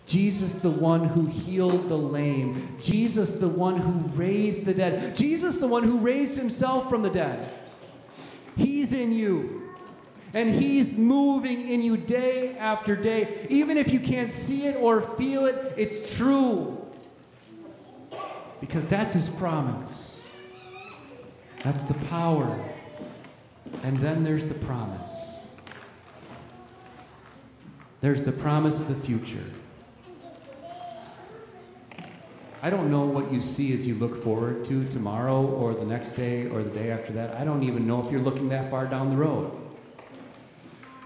Jesus, 0.06 0.56
the 0.56 0.70
one 0.70 1.04
who 1.04 1.26
healed 1.26 1.88
the 1.88 1.96
lame. 1.96 2.76
Jesus, 2.80 3.34
the 3.34 3.48
one 3.48 3.76
who 3.76 4.08
raised 4.16 4.64
the 4.64 4.74
dead. 4.74 5.16
Jesus, 5.16 5.58
the 5.58 5.68
one 5.68 5.84
who 5.84 5.98
raised 5.98 6.36
himself 6.36 6.88
from 6.88 7.02
the 7.02 7.10
dead. 7.10 7.48
He's 8.56 8.92
in 8.92 9.12
you. 9.12 9.60
And 10.32 10.54
He's 10.54 10.96
moving 10.96 11.68
in 11.68 11.82
you 11.82 11.96
day 11.96 12.56
after 12.56 12.94
day. 12.94 13.46
Even 13.50 13.76
if 13.76 13.92
you 13.92 14.00
can't 14.00 14.30
see 14.30 14.66
it 14.66 14.76
or 14.76 15.00
feel 15.00 15.46
it, 15.46 15.74
it's 15.76 16.16
true. 16.16 16.76
Because 18.60 18.88
that's 18.88 19.14
His 19.14 19.28
promise. 19.28 20.24
That's 21.64 21.86
the 21.86 21.94
power. 22.06 22.58
And 23.82 23.98
then 23.98 24.22
there's 24.22 24.46
the 24.46 24.54
promise. 24.54 25.29
There's 28.00 28.22
the 28.22 28.32
promise 28.32 28.80
of 28.80 28.88
the 28.88 28.94
future. 28.94 29.44
I 32.62 32.68
don't 32.68 32.90
know 32.90 33.02
what 33.02 33.32
you 33.32 33.40
see 33.40 33.72
as 33.72 33.86
you 33.86 33.94
look 33.94 34.14
forward 34.14 34.64
to 34.66 34.86
tomorrow 34.88 35.46
or 35.46 35.74
the 35.74 35.84
next 35.84 36.12
day 36.12 36.46
or 36.48 36.62
the 36.62 36.70
day 36.70 36.90
after 36.90 37.12
that. 37.14 37.36
I 37.36 37.44
don't 37.44 37.62
even 37.62 37.86
know 37.86 38.04
if 38.04 38.12
you're 38.12 38.20
looking 38.20 38.50
that 38.50 38.70
far 38.70 38.86
down 38.86 39.10
the 39.10 39.16
road. 39.16 39.50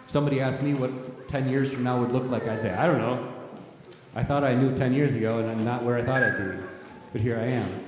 Somebody 0.06 0.40
asked 0.40 0.62
me 0.62 0.74
what 0.74 1.28
10 1.28 1.48
years 1.48 1.72
from 1.72 1.84
now 1.84 2.00
would 2.00 2.12
look 2.12 2.28
like. 2.30 2.46
I 2.46 2.56
say, 2.56 2.72
I 2.72 2.86
don't 2.86 2.98
know. 2.98 3.32
I 4.14 4.22
thought 4.22 4.44
I 4.44 4.54
knew 4.54 4.76
10 4.76 4.92
years 4.92 5.14
ago, 5.14 5.38
and 5.38 5.50
I'm 5.50 5.64
not 5.64 5.84
where 5.84 5.96
I 5.96 6.04
thought 6.04 6.22
I'd 6.22 6.38
be. 6.38 6.64
But 7.12 7.20
here 7.20 7.38
I 7.38 7.46
am. 7.46 7.83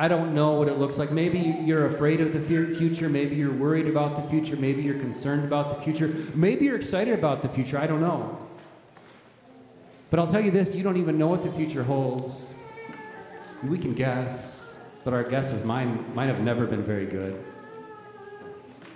I 0.00 0.08
don't 0.08 0.34
know 0.34 0.52
what 0.52 0.66
it 0.66 0.78
looks 0.78 0.96
like. 0.96 1.10
Maybe 1.10 1.58
you're 1.62 1.84
afraid 1.84 2.22
of 2.22 2.32
the 2.32 2.40
future. 2.40 3.10
Maybe 3.10 3.36
you're 3.36 3.52
worried 3.52 3.86
about 3.86 4.16
the 4.16 4.22
future. 4.30 4.56
Maybe 4.56 4.80
you're 4.80 4.98
concerned 4.98 5.44
about 5.44 5.76
the 5.76 5.82
future. 5.82 6.08
Maybe 6.34 6.64
you're 6.64 6.76
excited 6.76 7.12
about 7.12 7.42
the 7.42 7.50
future. 7.50 7.76
I 7.76 7.86
don't 7.86 8.00
know. 8.00 8.38
But 10.08 10.18
I'll 10.18 10.26
tell 10.26 10.40
you 10.40 10.50
this 10.50 10.74
you 10.74 10.82
don't 10.82 10.96
even 10.96 11.18
know 11.18 11.26
what 11.26 11.42
the 11.42 11.52
future 11.52 11.82
holds. 11.82 12.54
We 13.62 13.76
can 13.76 13.92
guess, 13.92 14.78
but 15.04 15.12
our 15.12 15.22
guesses 15.22 15.64
mine, 15.64 16.02
might 16.14 16.28
have 16.28 16.40
never 16.40 16.64
been 16.64 16.82
very 16.82 17.04
good. 17.04 17.44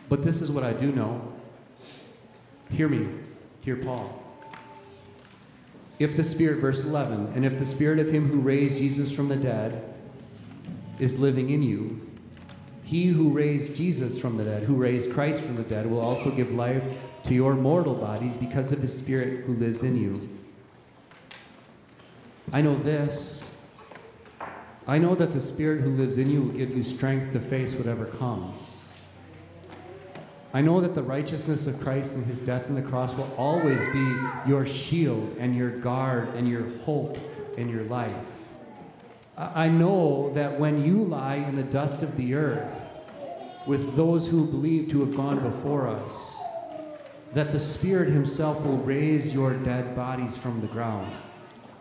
But 0.09 0.23
this 0.23 0.41
is 0.41 0.51
what 0.51 0.65
I 0.65 0.73
do 0.73 0.91
know. 0.91 1.21
Hear 2.71 2.89
me, 2.89 3.09
hear 3.63 3.77
Paul. 3.77 4.23
If 5.99 6.17
the 6.17 6.25
Spirit, 6.25 6.61
verse 6.61 6.83
11, 6.83 7.35
and 7.35 7.45
if 7.45 7.59
the 7.59 7.67
Spirit 7.67 7.99
of 7.99 8.09
Him 8.09 8.27
who 8.27 8.41
raised 8.41 8.79
Jesus 8.79 9.15
from 9.15 9.29
the 9.29 9.37
dead, 9.37 9.94
is 10.99 11.19
living 11.19 11.51
in 11.51 11.63
you. 11.63 12.01
He 12.83 13.07
who 13.07 13.31
raised 13.31 13.75
Jesus 13.75 14.19
from 14.19 14.37
the 14.37 14.45
dead, 14.45 14.65
who 14.65 14.77
raised 14.77 15.13
Christ 15.13 15.41
from 15.41 15.57
the 15.57 15.63
dead, 15.63 15.87
will 15.87 16.01
also 16.01 16.31
give 16.31 16.53
life 16.53 16.85
to 17.25 17.35
your 17.35 17.55
mortal 17.55 17.95
bodies 17.95 18.35
because 18.35 18.73
of 18.73 18.81
his 18.81 18.97
Spirit 18.97 19.45
who 19.45 19.55
lives 19.55 19.83
in 19.83 19.97
you. 19.97 20.29
I 22.53 22.61
know 22.61 22.77
this. 22.77 23.51
I 24.87 24.99
know 24.99 25.15
that 25.15 25.33
the 25.33 25.41
Spirit 25.41 25.81
who 25.81 25.91
lives 25.91 26.19
in 26.19 26.31
you 26.31 26.43
will 26.43 26.53
give 26.53 26.77
you 26.77 26.85
strength 26.85 27.33
to 27.33 27.41
face 27.41 27.75
whatever 27.75 28.05
comes. 28.05 28.83
I 30.53 30.61
know 30.61 30.81
that 30.81 30.95
the 30.95 31.03
righteousness 31.03 31.67
of 31.67 31.81
Christ 31.81 32.15
and 32.15 32.25
his 32.27 32.39
death 32.39 32.69
on 32.69 32.77
the 32.77 32.83
cross 32.83 33.13
will 33.15 33.33
always 33.37 33.81
be 33.93 34.17
your 34.47 34.67
shield 34.67 35.37
and 35.41 35.57
your 35.57 35.71
guard 35.71 36.29
and 36.37 36.47
your 36.47 36.69
hope 36.81 37.19
in 37.57 37.69
your 37.69 37.83
life. 37.85 38.44
I 39.37 39.69
know 39.69 40.33
that 40.35 40.61
when 40.61 40.85
you 40.85 41.03
lie 41.03 41.37
in 41.37 41.57
the 41.57 41.65
dust 41.65 42.03
of 42.03 42.17
the 42.17 42.35
earth 42.35 42.73
with 43.67 43.97
those 43.97 44.29
who 44.29 44.47
believe 44.47 44.91
to 44.91 45.01
have 45.01 45.17
gone 45.17 45.41
before 45.41 45.89
us, 45.89 46.37
that 47.33 47.51
the 47.51 47.59
Spirit 47.59 48.11
Himself 48.11 48.65
will 48.65 48.77
raise 48.77 49.35
your 49.35 49.55
dead 49.55 49.97
bodies 49.97 50.37
from 50.37 50.61
the 50.61 50.69
ground. 50.69 51.13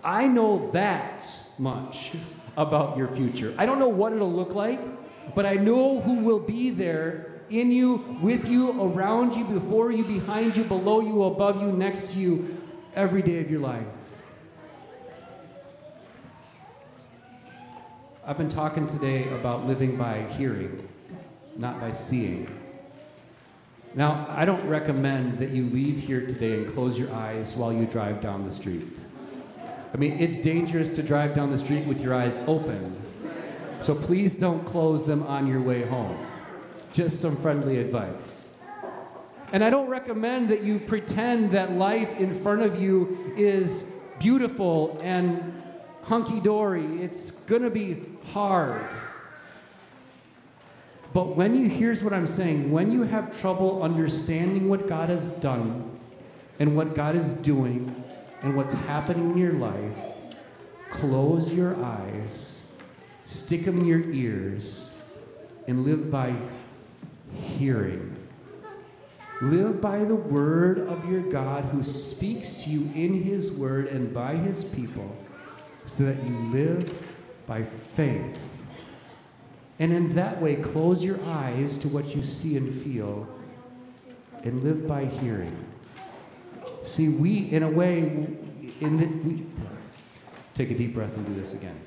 I 0.04 0.28
know 0.28 0.72
that 0.72 1.24
much 1.60 2.14
about 2.58 2.98
your 2.98 3.08
future. 3.08 3.54
I 3.58 3.68
don't 3.68 3.80
know 3.80 3.88
what 3.88 4.14
it'll 4.14 4.34
look 4.34 4.56
like, 4.56 4.80
but 5.36 5.46
I 5.46 5.54
know 5.54 6.02
who 6.02 6.16
will 6.16 6.40
be 6.40 6.72
there 6.72 7.42
in 7.52 7.72
you, 7.72 8.18
with 8.20 8.48
you, 8.48 8.82
around 8.82 9.36
you, 9.36 9.46
before 9.46 9.92
you, 9.92 10.04
behind 10.04 10.58
you, 10.58 10.64
below 10.64 11.02
you, 11.02 11.24
above 11.24 11.62
you, 11.62 11.72
next 11.72 12.14
to 12.14 12.20
you, 12.20 12.58
every 12.96 13.22
day 13.22 13.40
of 13.40 13.52
your 13.52 13.60
life. 13.60 13.86
I've 18.26 18.38
been 18.38 18.48
talking 18.48 18.88
today 18.88 19.28
about 19.34 19.68
living 19.68 19.98
by 19.98 20.22
hearing, 20.38 20.88
not 21.58 21.82
by 21.82 21.92
seeing. 21.92 22.48
Now, 23.96 24.26
I 24.30 24.46
don't 24.46 24.66
recommend 24.66 25.40
that 25.40 25.50
you 25.50 25.66
leave 25.66 26.00
here 26.00 26.22
today 26.22 26.54
and 26.54 26.72
close 26.72 26.98
your 26.98 27.12
eyes 27.14 27.54
while 27.56 27.74
you 27.74 27.86
drive 27.86 28.22
down 28.22 28.46
the 28.46 28.52
street. 28.52 28.98
I 29.94 29.98
mean, 29.98 30.14
it's 30.22 30.38
dangerous 30.38 30.92
to 30.96 31.04
drive 31.04 31.36
down 31.36 31.52
the 31.52 31.58
street 31.58 31.86
with 31.86 32.00
your 32.00 32.14
eyes 32.14 32.40
open. 32.48 32.96
So 33.82 33.94
please 33.94 34.38
don't 34.38 34.64
close 34.64 35.06
them 35.06 35.24
on 35.24 35.46
your 35.46 35.60
way 35.60 35.82
home. 35.82 36.18
Just 36.94 37.20
some 37.20 37.36
friendly 37.36 37.78
advice. 37.80 38.56
And 39.52 39.66
I 39.66 39.70
don't 39.70 39.90
recommend 39.90 40.48
that 40.48 40.64
you 40.64 40.80
pretend 40.80 41.52
that 41.52 41.74
life 41.74 42.18
in 42.18 42.34
front 42.34 42.62
of 42.62 42.82
you 42.82 43.34
is 43.36 43.92
beautiful 44.18 44.98
and 45.04 45.63
hunky 46.04 46.40
dory. 46.40 47.02
It's 47.02 47.32
going 47.32 47.62
to 47.62 47.70
be 47.70 48.04
hard. 48.32 48.86
But 51.14 51.36
when 51.36 51.56
you, 51.56 51.70
here's 51.70 52.04
what 52.04 52.14
I'm 52.14 52.28
saying 52.28 52.72
when 52.72 52.92
you 52.92 53.04
have 53.04 53.40
trouble 53.40 53.84
understanding 53.84 54.68
what 54.68 54.88
God 54.88 55.10
has 55.10 55.34
done 55.34 56.00
and 56.60 56.76
what 56.76 56.96
God 56.96 57.16
is 57.16 57.34
doing 57.34 58.04
and 58.42 58.56
what's 58.56 58.74
happening 58.74 59.32
in 59.32 59.38
your 59.38 59.54
life, 59.54 59.98
close 60.90 61.54
your 61.54 61.82
eyes, 61.84 62.62
stick 63.26 63.66
them 63.66 63.80
in 63.80 63.86
your 63.86 64.12
ears, 64.12 64.94
and 65.68 65.86
live 65.86 66.10
by 66.10 66.34
hearing. 67.36 68.16
Live 69.42 69.82
by 69.82 70.00
the 70.04 70.16
word 70.16 70.80
of 70.80 71.10
your 71.10 71.22
God 71.22 71.66
who 71.66 71.84
speaks 71.84 72.64
to 72.64 72.70
you 72.70 72.90
in 72.96 73.24
his 73.24 73.52
word 73.52 73.88
and 73.88 74.14
by 74.14 74.36
his 74.36 74.64
people 74.64 75.16
so 75.86 76.06
that 76.06 76.24
you 76.24 76.36
live 76.52 77.04
by 77.48 77.64
faith. 77.64 78.38
And 79.80 79.92
in 79.92 80.14
that 80.16 80.42
way, 80.42 80.56
close 80.56 81.04
your 81.04 81.22
eyes 81.26 81.78
to 81.80 81.88
what 81.88 82.16
you 82.16 82.24
see 82.24 82.58
and 82.58 82.74
feel 82.74 83.28
and 84.44 84.64
live 84.64 84.88
by 84.88 85.06
hearing. 85.06 85.56
See, 86.84 87.10
we, 87.10 87.50
in 87.52 87.64
a 87.64 87.70
way, 87.70 88.02
in 88.82 88.98
the, 88.98 89.06
we, 89.28 89.46
take 90.54 90.70
a 90.70 90.76
deep 90.76 90.94
breath 90.94 91.16
and 91.16 91.26
do 91.26 91.34
this 91.34 91.54
again. 91.54 91.80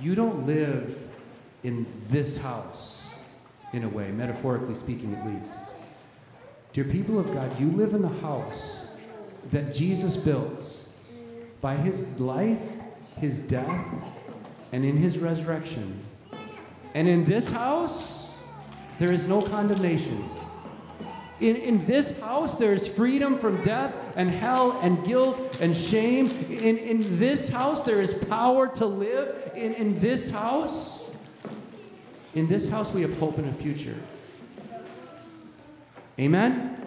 You 0.00 0.14
don't 0.14 0.46
live 0.46 1.08
in 1.62 1.86
this 2.10 2.36
house, 2.36 3.08
in 3.72 3.84
a 3.84 3.88
way, 3.88 4.10
metaphorically 4.10 4.74
speaking 4.74 5.14
at 5.14 5.26
least. 5.26 5.74
Dear 6.74 6.84
people 6.84 7.18
of 7.18 7.32
God, 7.32 7.58
you 7.58 7.70
live 7.70 7.94
in 7.94 8.02
the 8.02 8.08
house 8.08 8.83
that 9.50 9.74
Jesus 9.74 10.16
builds 10.16 10.88
by 11.60 11.76
his 11.76 12.18
life, 12.20 12.60
his 13.18 13.40
death, 13.40 13.86
and 14.72 14.84
in 14.84 14.96
his 14.96 15.18
resurrection. 15.18 16.00
And 16.94 17.08
in 17.08 17.24
this 17.24 17.50
house, 17.50 18.30
there 18.98 19.12
is 19.12 19.26
no 19.26 19.40
condemnation. 19.40 20.28
In, 21.40 21.56
in 21.56 21.86
this 21.86 22.18
house, 22.20 22.58
there 22.58 22.72
is 22.72 22.86
freedom 22.86 23.38
from 23.38 23.62
death 23.64 23.92
and 24.16 24.30
hell 24.30 24.78
and 24.82 25.04
guilt 25.04 25.58
and 25.60 25.76
shame. 25.76 26.28
In, 26.48 26.78
in 26.78 27.18
this 27.18 27.48
house, 27.48 27.84
there 27.84 28.00
is 28.00 28.14
power 28.14 28.68
to 28.76 28.86
live. 28.86 29.52
In, 29.54 29.74
in 29.74 30.00
this 30.00 30.30
house, 30.30 31.10
in 32.34 32.48
this 32.48 32.68
house, 32.68 32.92
we 32.92 33.02
have 33.02 33.16
hope 33.18 33.38
and 33.38 33.48
a 33.48 33.52
future. 33.52 33.96
Amen? 36.18 36.52
Amen? 36.52 36.86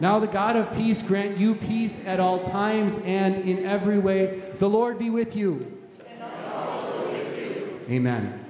Now, 0.00 0.18
the 0.18 0.26
God 0.26 0.56
of 0.56 0.72
peace 0.72 1.02
grant 1.02 1.36
you 1.36 1.54
peace 1.54 2.04
at 2.06 2.20
all 2.20 2.42
times 2.42 2.98
and 3.02 3.36
in 3.36 3.66
every 3.66 3.98
way. 3.98 4.42
The 4.58 4.68
Lord 4.68 4.98
be 4.98 5.10
with 5.10 5.36
you. 5.36 5.78
And 6.08 6.22
also 6.22 7.12
with 7.12 7.38
you. 7.38 7.80
Amen. 7.94 8.49